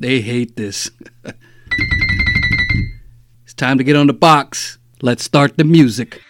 They 0.00 0.20
hate 0.20 0.54
this. 0.54 0.92
it's 3.42 3.54
time 3.54 3.78
to 3.78 3.84
get 3.84 3.96
on 3.96 4.06
the 4.06 4.12
box. 4.12 4.78
Let's 5.02 5.24
start 5.24 5.56
the 5.56 5.64
music. 5.64 6.22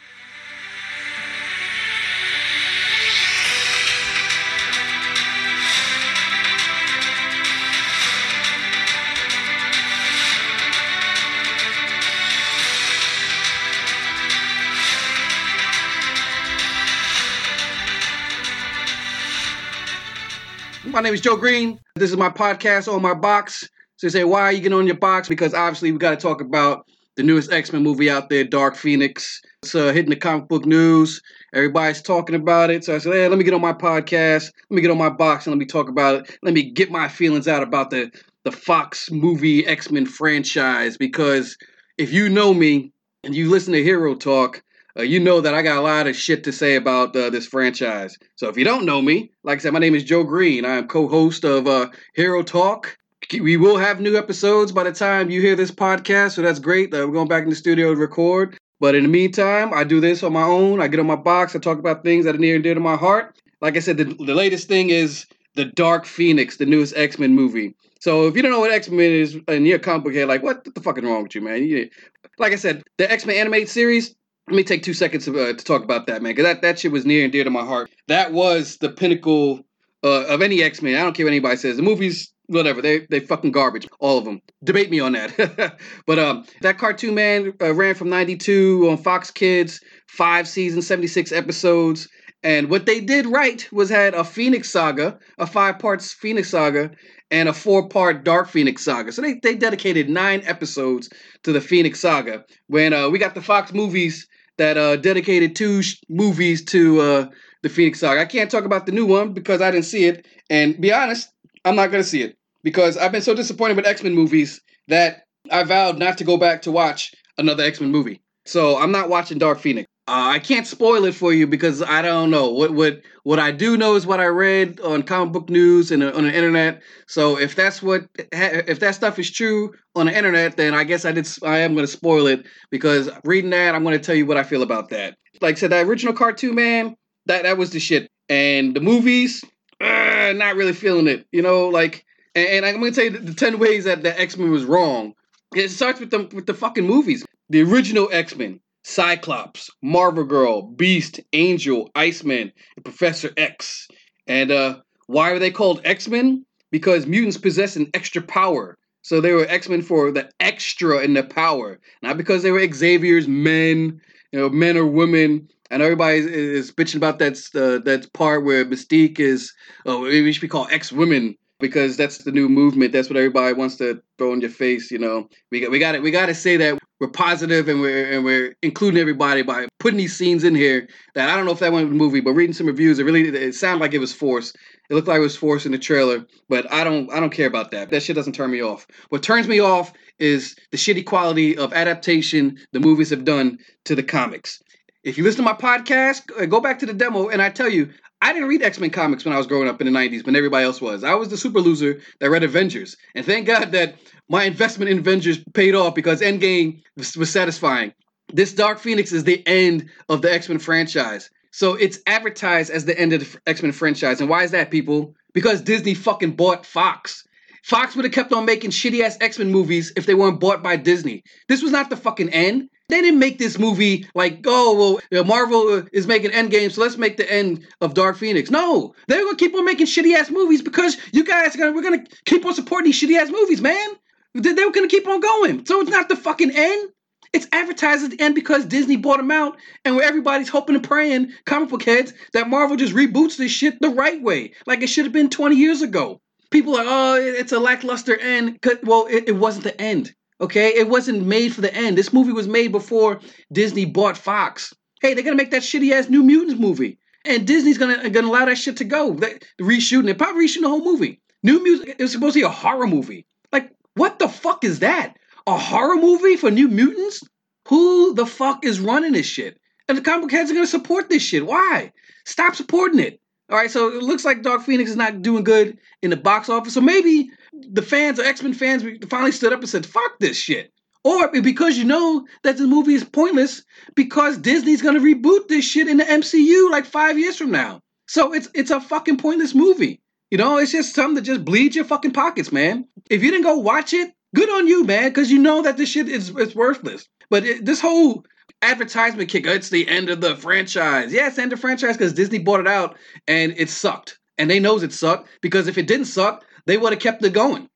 My 20.87 21.02
name 21.02 21.12
is 21.12 21.20
Joe 21.20 21.37
Green. 21.37 21.78
This 21.98 22.10
is 22.10 22.16
my 22.16 22.30
podcast 22.30 22.92
on 22.92 23.02
my 23.02 23.14
box. 23.14 23.69
So 23.96 24.06
you 24.06 24.10
say, 24.10 24.24
why 24.24 24.42
are 24.42 24.52
you 24.52 24.60
getting 24.60 24.78
on 24.78 24.86
your 24.86 24.96
box? 24.96 25.28
Because 25.28 25.54
obviously 25.54 25.91
we 25.91 25.98
got 25.98 26.10
to 26.10 26.16
talk 26.16 26.40
about 26.40 26.86
the 27.16 27.24
newest 27.24 27.50
X-Men 27.50 27.82
movie 27.82 28.09
out 28.09 28.28
there, 28.28 28.45
Dark 28.45 28.77
Phoenix. 28.77 29.42
It's 29.64 29.74
uh, 29.74 29.92
hitting 29.92 30.10
the 30.10 30.16
comic 30.16 30.46
book 30.48 30.64
news. 30.64 31.20
Everybody's 31.52 32.00
talking 32.00 32.37
about 32.37 32.70
it. 32.70 32.84
So 32.84 32.95
I 32.95 32.98
said, 32.98 33.12
hey, 33.12 33.26
let 33.26 33.38
me 33.38 33.45
get 33.45 33.54
on 33.54 33.60
my 33.60 33.73
podcast. 33.73 34.52
Let 34.70 34.76
me 34.76 34.82
get 34.82 34.92
on 34.92 34.98
my 34.98 35.10
box 35.10 35.46
and 35.46 35.52
let 35.52 35.59
me 35.59 35.66
talk 35.66 35.88
about 35.88 36.14
it. 36.14 36.38
Let 36.42 36.54
me 36.54 36.70
get 36.70 36.92
my 36.92 37.09
feelings 37.09 37.48
out 37.48 37.64
about 37.64 37.90
the, 37.90 38.12
the 38.45 38.52
Fox 38.52 39.10
movie 39.10 39.66
X-Men 39.66 40.06
franchise. 40.06 40.96
Because 40.96 41.59
if 41.96 42.12
you 42.12 42.28
know 42.28 42.54
me 42.54 42.92
and 43.24 43.34
you 43.34 43.51
listen 43.51 43.73
to 43.73 43.82
Hero 43.82 44.15
Talk, 44.15 44.62
uh, 44.98 45.02
you 45.02 45.20
know 45.20 45.41
that 45.41 45.55
I 45.55 45.62
got 45.62 45.79
a 45.79 45.83
lot 45.83 46.07
of 46.07 46.16
shit 46.16 46.45
to 46.45 46.52
say 46.52 46.75
about 46.75 47.15
uh, 47.15 47.30
this 47.30 47.47
franchise. 47.47 48.19
So 48.37 48.48
if 48.48 48.57
you 48.57 48.65
don't 48.65 48.84
know 48.84 49.01
me, 49.01 49.30
like 49.45 49.59
I 49.59 49.62
said, 49.62 49.73
my 49.73 49.79
name 49.79 49.95
is 49.95 50.05
Joe 50.05 50.24
Green. 50.24 50.65
I 50.65 50.77
am 50.77 50.88
co-host 50.88 51.45
of 51.45 51.66
uh, 51.66 51.88
Hero 52.15 52.43
Talk. 52.43 52.97
We 53.33 53.57
will 53.57 53.77
have 53.77 54.01
new 54.01 54.16
episodes 54.16 54.73
by 54.73 54.84
the 54.84 54.93
time 54.93 55.30
you 55.30 55.41
hear 55.41 55.55
this 55.55 55.71
podcast, 55.71 56.32
so 56.32 56.43
that's 56.43 56.59
great. 56.59 56.93
We're 56.93 57.07
going 57.09 57.29
back 57.29 57.45
in 57.45 57.51
the 57.51 57.57
studio 57.57 57.95
to 57.95 58.01
record. 58.01 58.59
But 58.80 58.95
in 58.95 59.02
the 59.02 59.09
meantime, 59.09 59.74
I 59.74 59.85
do 59.85 60.01
this 60.01 60.23
on 60.23 60.32
my 60.32 60.45
own. 60.45 60.80
I 60.80 60.88
get 60.88 61.01
on 61.01 61.07
my 61.07 61.16
box. 61.16 61.55
I 61.55 61.59
talk 61.59 61.79
about 61.79 62.05
things 62.05 62.24
that 62.24 62.37
are 62.37 62.38
near 62.38 62.55
and 62.55 62.65
dear 62.65 62.74
to 62.74 62.80
my 62.80 62.96
heart. 62.96 63.37
Like 63.60 63.77
I 63.77 63.80
said, 63.80 63.96
the, 63.96 64.05
the 64.05 64.35
latest 64.35 64.69
thing 64.69 64.91
is 64.91 65.27
the 65.55 65.65
Dark 65.65 66.07
Phoenix, 66.07 66.57
the 66.57 66.67
newest 66.67 66.97
X 66.97 67.19
Men 67.19 67.35
movie. 67.35 67.75
So 68.01 68.29
if 68.29 68.37
you 68.37 68.43
don't 68.43 68.53
know 68.53 68.61
what 68.61 68.71
X 68.71 68.89
Men 68.89 69.11
is 69.11 69.37
and 69.49 69.67
you're 69.67 69.81
head, 69.83 70.29
like 70.29 70.43
what 70.43 70.65
the 70.73 70.81
fuck 70.81 70.97
is 70.99 71.05
wrong 71.05 71.25
with 71.25 71.35
you, 71.35 71.41
man? 71.41 71.65
You, 71.65 71.91
like 72.39 72.53
I 72.53 72.57
said, 72.57 72.85
the 72.97 73.11
X 73.11 73.27
Men 73.27 73.37
animated 73.37 73.69
series, 73.69 74.15
let 74.51 74.57
me 74.57 74.65
take 74.65 74.83
two 74.83 74.95
seconds 74.95 75.27
to, 75.27 75.39
uh, 75.39 75.53
to 75.53 75.65
talk 75.65 75.85
about 75.85 76.07
that, 76.07 76.23
man, 76.23 76.33
because 76.33 76.45
that, 76.45 76.63
that 76.63 76.79
shit 76.79 76.91
was 76.91 77.05
near 77.05 77.23
and 77.23 77.33
dear 77.33 77.45
to 77.45 77.51
my 77.51 77.65
heart. 77.65 77.91
That 78.07 78.33
was 78.33 78.79
the 78.79 78.89
pinnacle 78.89 79.61
uh, 80.03 80.25
of 80.25 80.41
any 80.41 80.63
X 80.63 80.81
Men. 80.81 80.95
I 80.95 81.03
don't 81.03 81.15
care 81.15 81.27
what 81.27 81.33
anybody 81.33 81.57
says. 81.57 81.77
The 81.77 81.83
movies, 81.83 82.33
whatever, 82.47 82.81
they 82.81 83.07
they 83.11 83.21
fucking 83.21 83.53
garbage, 83.53 83.87
all 84.01 84.17
of 84.17 84.25
them. 84.25 84.41
Debate 84.65 84.91
me 84.91 85.01
on 85.01 85.13
that. 85.13 85.79
but 86.07 86.19
um, 86.19 86.47
that 86.63 86.79
cartoon 86.79 87.15
man 87.15 87.53
uh, 87.61 87.75
ran 87.75 87.95
from 87.95 88.09
'92 88.09 88.89
on 88.91 88.97
Fox 88.97 89.31
Kids, 89.31 89.81
five 90.07 90.49
seasons, 90.49 90.87
76 90.87 91.31
episodes. 91.33 92.09
And 92.43 92.71
what 92.71 92.87
they 92.87 93.01
did 93.01 93.27
right 93.27 93.69
was 93.73 93.91
had 93.91 94.15
a 94.15 94.23
Phoenix 94.23 94.71
saga, 94.71 95.19
a 95.39 95.47
five 95.47 95.79
parts 95.81 96.12
Phoenix 96.12 96.49
saga, 96.49 96.93
and 97.31 97.49
a 97.49 97.53
four 97.53 97.89
part 97.89 98.25
Dark 98.25 98.49
Phoenix 98.49 98.85
saga. 98.85 99.12
So 99.12 99.23
they, 99.23 99.35
they 99.43 99.57
dedicated 99.57 100.09
nine 100.09 100.43
episodes 100.47 101.11
to 101.43 101.53
the 101.53 101.61
Phoenix 101.61 102.01
saga. 102.01 102.45
When 102.69 102.93
uh, 102.93 103.09
we 103.11 103.19
got 103.19 103.35
the 103.35 103.43
Fox 103.43 103.73
movies 103.73 104.29
that 104.59 104.77
uh, 104.77 104.97
dedicated 104.97 105.56
two 105.56 105.83
sh- 105.83 106.01
movies 106.09 106.64
to 106.67 107.01
uh, 107.01 107.28
the 107.62 107.69
Phoenix 107.69 108.01
Saga. 108.01 108.20
I 108.20 108.27
can't 108.27 108.51
talk 108.51 108.65
about 108.65 108.87
the 108.87 108.92
new 108.92 109.06
one 109.06 109.33
because 109.33 109.61
I 109.61 109.70
didn't 109.70 109.87
see 109.87 110.05
it, 110.05 110.27
and 110.50 110.81
be 110.81 110.92
honest, 110.92 111.31
I'm 111.65 111.77
not 111.77 111.91
going 111.91 112.03
to 112.03 112.09
see 112.09 112.23
it 112.23 112.37
because 112.62 112.97
I've 112.97 113.12
been 113.12 113.23
so 113.23 113.34
disappointed 113.34 113.77
with 113.77 113.87
X 113.87 114.03
Men 114.03 114.15
movies 114.15 114.61
that 114.89 115.23
I 115.50 115.65
vowed 115.65 115.98
not 115.98 116.19
to 116.19 116.25
go 116.25 116.37
back 116.37 116.62
to 116.62 116.73
watch 116.73 117.15
another 117.39 117.65
X 117.65 117.81
Men 117.81 117.91
movie. 117.91 118.20
So 118.45 118.78
I'm 118.78 118.92
not 118.92 119.09
watching 119.09 119.39
Dark 119.39 119.59
Phoenix. 119.59 119.88
Uh, 120.09 120.31
I 120.31 120.39
can't 120.39 120.67
spoil 120.67 121.05
it 121.05 121.15
for 121.15 121.35
you 121.35 121.47
because 121.47 121.83
I 121.83 122.01
don't 122.01 122.31
know 122.31 122.49
what 122.49 122.73
what 122.73 123.03
what 123.25 123.39
I 123.39 123.51
do 123.51 123.77
know 123.77 123.95
is 123.95 124.07
what 124.07 124.21
I 124.21 124.25
read 124.25 124.81
on 124.81 125.03
comic 125.03 125.35
book 125.35 125.51
news 125.51 125.91
and 125.91 126.03
on 126.03 126.25
the 126.25 126.35
internet. 126.35 126.81
So 127.07 127.39
if 127.39 127.55
that's 127.55 127.83
what 127.83 128.09
if 128.17 128.81
that 128.81 128.95
stuff 128.95 129.19
is 129.19 129.31
true 129.31 129.75
on 129.95 130.07
the 130.07 130.17
internet, 130.17 130.57
then 130.57 130.73
I 130.73 130.85
guess 130.85 131.05
I 131.05 131.13
did 131.13 131.29
I 131.43 131.59
am 131.59 131.75
going 131.75 131.85
to 131.85 131.93
spoil 131.93 132.27
it 132.27 132.47
because 132.71 133.11
reading 133.25 133.51
that 133.51 133.75
I'm 133.75 133.83
going 133.83 133.99
to 133.99 134.03
tell 134.03 134.15
you 134.15 134.25
what 134.25 134.39
I 134.39 134.45
feel 134.45 134.63
about 134.63 134.89
that. 134.89 135.19
Like 135.43 135.57
I 135.57 135.59
said, 135.59 135.73
that 135.73 135.85
original 135.85 136.15
cartoon 136.15 136.55
man, 136.55 136.97
that 137.27 137.43
that 137.43 137.59
was 137.59 137.69
the 137.73 137.79
shit, 137.79 138.11
and 138.31 138.75
the 138.75 138.81
movies, 138.81 139.45
uh, 139.79 140.33
not 140.35 140.57
really 140.57 140.73
feeling 140.73 141.07
it. 141.07 141.27
You 141.33 141.43
know, 141.43 141.69
like 141.69 142.07
and, 142.35 142.49
and 142.49 142.65
I'm 142.65 142.81
going 142.81 142.95
to 142.95 142.97
tell 142.97 143.13
you 143.13 143.19
the, 143.19 143.33
the 143.33 143.35
ten 143.35 143.59
ways 143.59 143.85
that 143.85 144.03
the 144.03 144.19
X 144.19 144.39
Men 144.39 144.51
was 144.51 144.65
wrong. 144.65 145.13
It 145.55 145.69
starts 145.69 146.01
with 146.01 146.11
the 146.11 146.31
with 146.33 146.47
the 146.47 146.55
fucking 146.55 146.87
movies. 146.87 147.27
The 147.51 147.61
original 147.61 148.09
X 148.11 148.35
Men 148.35 148.61
Cyclops, 148.88 149.71
Marvel 149.82 150.25
Girl, 150.25 150.62
Beast, 150.62 151.21
Angel, 151.34 151.91
Iceman, 151.94 152.50
and 152.75 152.84
Professor 152.84 153.31
X. 153.37 153.87
And 154.26 154.50
uh, 154.50 154.81
why 155.09 155.31
are 155.31 155.38
they 155.38 155.50
called 155.50 155.82
X 155.84 156.09
Men? 156.09 156.47
Because 156.71 157.06
mutants 157.06 157.37
possess 157.37 157.77
an 157.77 157.91
extra 157.93 158.22
power. 158.22 158.78
So 159.03 159.21
they 159.21 159.32
were 159.32 159.47
X 159.47 159.69
Men 159.69 159.82
for 159.82 160.10
the 160.10 160.31
extra 160.41 161.00
in 161.00 161.12
the 161.12 161.22
power, 161.22 161.78
not 162.03 162.16
because 162.16 162.43
they 162.43 162.50
were 162.50 162.66
Xavier's 162.66 163.28
men, 163.28 164.00
you 164.32 164.41
know, 164.41 164.48
men 164.48 164.78
or 164.78 164.87
women. 164.87 165.48
And 165.71 165.82
everybody 165.82 166.21
is, 166.21 166.72
bitching 166.72 166.97
about 166.97 167.19
that 167.19 167.37
uh, 167.54 167.84
that 167.84 168.10
part 168.15 168.43
where 168.43 168.65
Mystique 168.65 169.21
is, 169.21 169.53
oh, 169.84 170.04
maybe 170.04 170.22
we 170.22 170.32
should 170.32 170.41
be 170.41 170.48
called 170.48 170.72
X 170.72 170.93
Women 170.93 171.37
because 171.61 171.97
that's 171.97 172.19
the 172.19 172.33
new 172.33 172.49
movement. 172.49 172.93
That's 172.93 173.09
what 173.09 173.17
everybody 173.17 173.55
wants 173.55 173.77
to 173.77 174.03
throw 174.17 174.33
in 174.33 174.41
your 174.41 174.51
face. 174.51 174.91
You 174.91 174.99
know, 174.99 175.29
we 175.51 175.61
got 175.61 175.71
we 175.71 175.79
got 175.79 175.95
it. 175.95 176.03
We 176.03 176.11
got 176.11 176.27
to 176.27 176.35
say 176.35 176.57
that 176.57 176.79
we're 177.01 177.09
positive 177.09 177.69
and 177.69 177.81
we're 177.81 178.13
and 178.13 178.25
we're 178.25 178.57
including 178.63 179.01
everybody 179.01 179.43
by 179.43 179.67
putting 179.79 179.99
these 179.99 180.17
scenes 180.17 180.45
in 180.45 180.55
here. 180.55 180.89
That 181.15 181.29
I 181.29 181.37
don't 181.37 181.47
know 181.47 181.53
if 181.53 181.61
that 181.61 181.73
went 181.73 181.87
with 181.87 181.93
the 181.93 181.99
movie, 181.99 182.21
but 182.21 182.33
reading 182.33 182.55
some 182.55 182.67
reviews, 182.67 182.99
it 182.99 183.05
really 183.05 183.29
it 183.29 183.55
sounded 183.55 183.81
like 183.81 183.95
it 183.95 183.99
was 183.99 184.13
forced. 184.13 184.57
It 184.91 184.95
looked 184.95 185.09
like 185.09 185.19
it 185.19 185.23
was 185.23 185.37
forced 185.37 185.67
in 185.67 185.73
the 185.73 185.79
trailer, 185.79 186.25
but 186.49 186.71
I 186.73 186.85
don't 186.85 187.13
I 187.13 187.21
don't 187.21 187.31
care 187.33 187.47
about 187.47 187.71
that. 187.73 187.91
That 187.91 188.03
shit 188.03 188.17
doesn't 188.17 188.35
turn 188.35 188.51
me 188.51 188.63
off. 188.63 188.87
What 189.11 189.23
turns 189.23 189.49
me 189.49 189.61
off 189.61 189.93
is 190.19 190.57
the 190.71 190.79
shitty 190.79 191.07
quality 191.07 191.57
of 191.57 191.73
adaptation 191.73 192.59
the 192.73 192.81
movies 192.81 193.11
have 193.11 193.25
done 193.25 193.59
to 193.85 193.95
the 193.95 194.03
comics. 194.03 194.63
If 195.05 195.17
you 195.17 195.25
listen 195.25 195.45
to 195.45 195.51
my 195.51 195.57
podcast, 195.57 196.23
uh, 196.41 196.47
go 196.47 196.61
back 196.61 196.81
to 196.81 196.87
the 196.87 196.93
demo, 196.93 197.29
and 197.29 197.41
I 197.41 197.51
tell 197.51 197.69
you, 197.69 197.91
I 198.21 198.33
didn't 198.33 198.49
read 198.49 198.62
X 198.62 198.81
Men 198.81 198.91
comics 198.91 199.25
when 199.25 199.34
I 199.34 199.39
was 199.39 199.47
growing 199.47 199.69
up 199.69 199.81
in 199.81 199.93
the 199.93 199.97
90s 199.97 200.27
when 200.27 200.37
everybody 200.37 200.65
else 200.65 200.81
was. 200.81 201.05
I 201.05 201.15
was 201.15 201.29
the 201.29 201.37
super 201.37 201.61
loser 201.61 202.01
that 202.21 202.31
read 202.31 202.43
Avengers. 202.43 202.97
And 203.15 203.25
thank 203.25 203.47
God 203.47 203.73
that 203.73 203.97
my 204.29 204.45
investment 204.45 204.91
in 204.91 204.99
Avengers 204.99 205.39
paid 205.55 205.75
off 205.75 205.95
because 205.95 206.21
Endgame 206.21 206.83
was, 206.97 207.17
was 207.17 207.31
satisfying. 207.31 207.93
This 208.33 208.53
Dark 208.53 208.78
Phoenix 208.78 209.12
is 209.12 209.25
the 209.25 209.47
end 209.47 209.89
of 210.09 210.23
the 210.23 210.33
X 210.33 210.49
Men 210.49 210.59
franchise. 210.59 211.31
So 211.53 211.75
it's 211.75 211.99
advertised 212.07 212.71
as 212.71 212.84
the 212.84 212.99
end 212.99 213.12
of 213.12 213.21
the 213.21 213.41
X 213.47 213.62
Men 213.62 213.73
franchise. 213.73 214.21
And 214.21 214.28
why 214.28 214.43
is 214.43 214.51
that, 214.51 214.71
people? 214.71 215.15
Because 215.33 215.61
Disney 215.62 215.95
fucking 215.95 216.33
bought 216.33 216.67
Fox. 216.67 217.25
Fox 217.62 217.95
would 217.95 218.05
have 218.05 218.15
kept 218.15 218.33
on 218.33 218.45
making 218.45 218.71
shitty 218.71 219.03
ass 219.03 219.17
X 219.21 219.39
Men 219.39 219.51
movies 219.51 219.93
if 219.97 220.07
they 220.07 220.15
weren't 220.15 220.41
bought 220.41 220.62
by 220.62 220.77
Disney. 220.77 221.23
This 221.49 221.62
was 221.62 221.73
not 221.73 221.91
the 221.91 221.97
fucking 221.97 222.31
end. 222.31 222.69
They 222.88 223.03
didn't 223.03 223.19
make 223.19 223.38
this 223.38 223.59
movie 223.59 224.09
like, 224.15 224.41
oh, 224.47 224.75
well, 224.75 225.00
know, 225.12 225.25
Marvel 225.25 225.75
uh, 225.75 225.82
is 225.93 226.06
making 226.06 226.31
Endgame, 226.31 226.72
so 226.72 226.81
let's 226.81 226.97
make 226.97 227.19
the 227.19 227.31
end 227.31 227.66
of 227.82 227.93
Dark 227.93 228.16
Phoenix. 228.16 228.50
No, 228.50 228.94
they're 229.09 229.22
gonna 229.22 229.37
keep 229.37 229.54
on 229.54 229.66
making 229.66 229.87
shitty 229.87 230.15
ass 230.15 230.31
movies 230.31 230.62
because 230.62 230.97
you 231.12 231.22
guys 231.22 231.54
are 231.54 231.59
gonna, 231.59 231.72
we're 231.72 231.82
gonna 231.82 232.04
keep 232.25 232.47
on 232.47 232.54
supporting 232.54 232.87
these 232.87 233.00
shitty 233.00 233.19
ass 233.19 233.31
movies, 233.31 233.60
man. 233.60 233.91
They, 234.32 234.54
they're 234.54 234.71
gonna 234.71 234.88
keep 234.88 235.06
on 235.06 235.21
going. 235.21 235.66
So 235.66 235.81
it's 235.82 235.91
not 235.91 236.09
the 236.09 236.16
fucking 236.16 236.50
end. 236.50 236.91
It's 237.34 237.47
advertised 237.53 238.04
at 238.04 238.10
the 238.12 238.21
end 238.22 238.34
because 238.34 238.65
Disney 238.65 238.97
bought 238.97 239.19
them 239.19 239.31
out, 239.31 239.59
and 239.84 239.94
where 239.94 240.09
everybody's 240.09 240.48
hoping 240.48 240.75
and 240.75 240.82
praying, 240.82 241.32
comic 241.44 241.69
book 241.69 241.82
heads, 241.82 242.15
that 242.32 242.48
Marvel 242.48 242.77
just 242.77 242.94
reboots 242.94 243.37
this 243.37 243.53
shit 243.53 243.78
the 243.82 243.91
right 243.91 244.22
way, 244.22 244.53
like 244.66 244.81
it 244.82 244.87
should 244.87 245.04
have 245.04 245.12
been 245.12 245.28
20 245.28 245.56
years 245.56 245.82
ago. 245.82 246.22
People 246.50 246.75
are, 246.77 246.84
oh, 246.87 247.15
it's 247.16 247.53
a 247.53 247.59
lackluster 247.59 248.16
end. 248.18 248.59
Well, 248.83 249.07
it, 249.10 249.28
it 249.28 249.36
wasn't 249.36 249.65
the 249.65 249.78
end. 249.78 250.15
Okay, 250.41 250.69
it 250.77 250.89
wasn't 250.89 251.27
made 251.27 251.53
for 251.53 251.61
the 251.61 251.75
end. 251.75 251.99
This 251.99 252.13
movie 252.13 252.33
was 252.33 252.47
made 252.47 252.71
before 252.71 253.21
Disney 253.53 253.85
bought 253.85 254.17
Fox. 254.17 254.73
Hey, 255.01 255.15
they're 255.15 255.25
gonna 255.25 255.37
make 255.37 255.51
that 255.51 255.63
shitty 255.63 255.93
ass 255.93 256.08
New 256.08 256.23
Mutants 256.23 256.61
movie, 256.61 256.99
and 257.25 257.46
Disney's 257.46 257.79
gonna 257.79 258.08
gonna 258.11 258.29
allow 258.29 258.44
that 258.44 258.58
shit 258.58 258.76
to 258.76 258.85
go. 258.85 259.14
They 259.14 259.38
reshooting 259.61 260.08
it, 260.08 260.19
probably 260.19 260.46
reshooting 260.46 260.62
the 260.62 260.69
whole 260.69 260.85
movie. 260.85 261.20
New 261.43 261.62
Mutants 261.62 261.94
it 261.99 262.02
was 262.02 262.12
supposed 262.12 262.35
to 262.35 262.40
be 262.40 262.46
a 262.46 262.49
horror 262.49 262.87
movie. 262.87 263.26
Like, 263.52 263.70
what 263.94 264.19
the 264.19 264.29
fuck 264.29 264.64
is 264.64 264.79
that? 264.81 265.17
A 265.46 265.56
horror 265.56 265.96
movie 265.96 266.37
for 266.37 266.50
New 266.50 266.69
Mutants? 266.69 267.23
Who 267.69 268.14
the 268.14 268.26
fuck 268.26 268.64
is 268.64 268.81
running 268.81 269.12
this 269.12 269.26
shit? 269.26 269.58
And 269.88 269.99
the 269.99 270.02
comic 270.02 270.31
heads 270.31 270.50
are 270.50 270.55
gonna 270.55 270.67
support 270.67 271.08
this 271.08 271.23
shit. 271.23 271.46
Why? 271.46 271.93
Stop 272.25 272.55
supporting 272.55 273.00
it. 273.00 273.20
All 273.50 273.56
right, 273.56 273.70
so 273.70 273.88
it 273.88 274.02
looks 274.02 274.26
like 274.26 274.43
Dark 274.43 274.62
Phoenix 274.62 274.90
is 274.90 274.96
not 274.96 275.23
doing 275.23 275.43
good 275.43 275.79
in 276.02 276.11
the 276.11 276.17
box 276.17 276.50
office. 276.50 276.75
So 276.75 276.82
maybe 276.82 277.31
the 277.70 277.82
fans 277.82 278.19
or 278.19 278.25
X 278.25 278.43
Men 278.43 278.55
fans 278.55 278.84
finally 279.08 279.32
stood 279.32 279.52
up 279.52 279.60
and 279.60 279.69
said, 279.69 279.87
"Fuck 279.87 280.19
this 280.19 280.37
shit." 280.37 280.72
Or 281.05 281.28
because 281.28 281.78
you 281.78 281.84
know 281.84 282.26
that 282.43 282.58
the 282.58 282.66
movie 282.66 282.94
is 282.94 283.05
pointless 283.05 283.62
because 283.94 284.37
Disney's 284.37 284.82
gonna 284.82 285.00
reboot 285.00 285.49
this 285.49 285.64
shit 285.64 285.88
in 285.88 285.96
the 285.96 286.05
MCU 286.05 286.70
like 286.70 286.84
five 286.84 287.19
years 287.19 287.37
from 287.37 287.50
now. 287.50 287.81
So 288.06 288.32
it's 288.32 288.49
it's 288.55 288.70
a 288.70 288.81
fucking 288.81 289.19
pointless 289.19 289.55
movie. 289.55 290.00
You 290.31 290.38
know, 290.38 290.58
it's 290.58 290.72
just 290.72 290.94
something 290.94 291.14
that 291.14 291.22
just 291.22 291.44
bleeds 291.44 291.75
your 291.75 291.84
fucking 291.84 292.12
pockets, 292.12 292.52
man. 292.52 292.84
If 293.08 293.22
you 293.22 293.31
didn't 293.31 293.44
go 293.44 293.56
watch 293.58 293.94
it, 293.94 294.12
good 294.34 294.50
on 294.50 294.66
you, 294.66 294.84
man, 294.84 295.08
because 295.08 295.31
you 295.31 295.38
know 295.38 295.62
that 295.62 295.76
this 295.76 295.88
shit 295.88 296.08
is 296.08 296.31
it's 296.37 296.54
worthless. 296.54 297.08
But 297.31 297.44
it, 297.44 297.64
this 297.64 297.81
whole 297.81 298.25
advertisement 298.62 299.31
kick, 299.31 299.46
it's 299.46 299.70
the 299.70 299.88
end 299.88 300.11
of 300.11 300.20
the 300.20 300.37
franchise. 300.37 301.12
Yeah, 301.12 301.28
it's 301.28 301.37
the 301.37 301.43
end 301.43 301.52
of 301.52 301.58
the 301.58 301.61
franchise 301.61 301.96
because 301.96 302.12
Disney 302.12 302.38
bought 302.38 302.61
it 302.61 302.69
out 302.69 302.96
and 303.26 303.54
it 303.56 303.70
sucked. 303.70 304.19
And 304.37 304.50
they 304.50 304.61
knows 304.61 304.82
it 304.82 304.93
sucked 304.93 305.28
because 305.40 305.66
if 305.66 305.78
it 305.78 305.87
didn't 305.87 306.06
suck, 306.06 306.44
they 306.68 306.76
would 306.76 306.92
have 306.92 307.00
kept 307.00 307.24
it 307.24 307.32
going. 307.32 307.68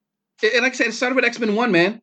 And 0.43 0.63
like 0.63 0.73
I 0.73 0.77
said, 0.77 0.87
it 0.89 0.93
started 0.93 1.17
with 1.17 1.25
X 1.25 1.39
Men 1.39 1.57
1, 1.57 1.73
man. 1.73 2.03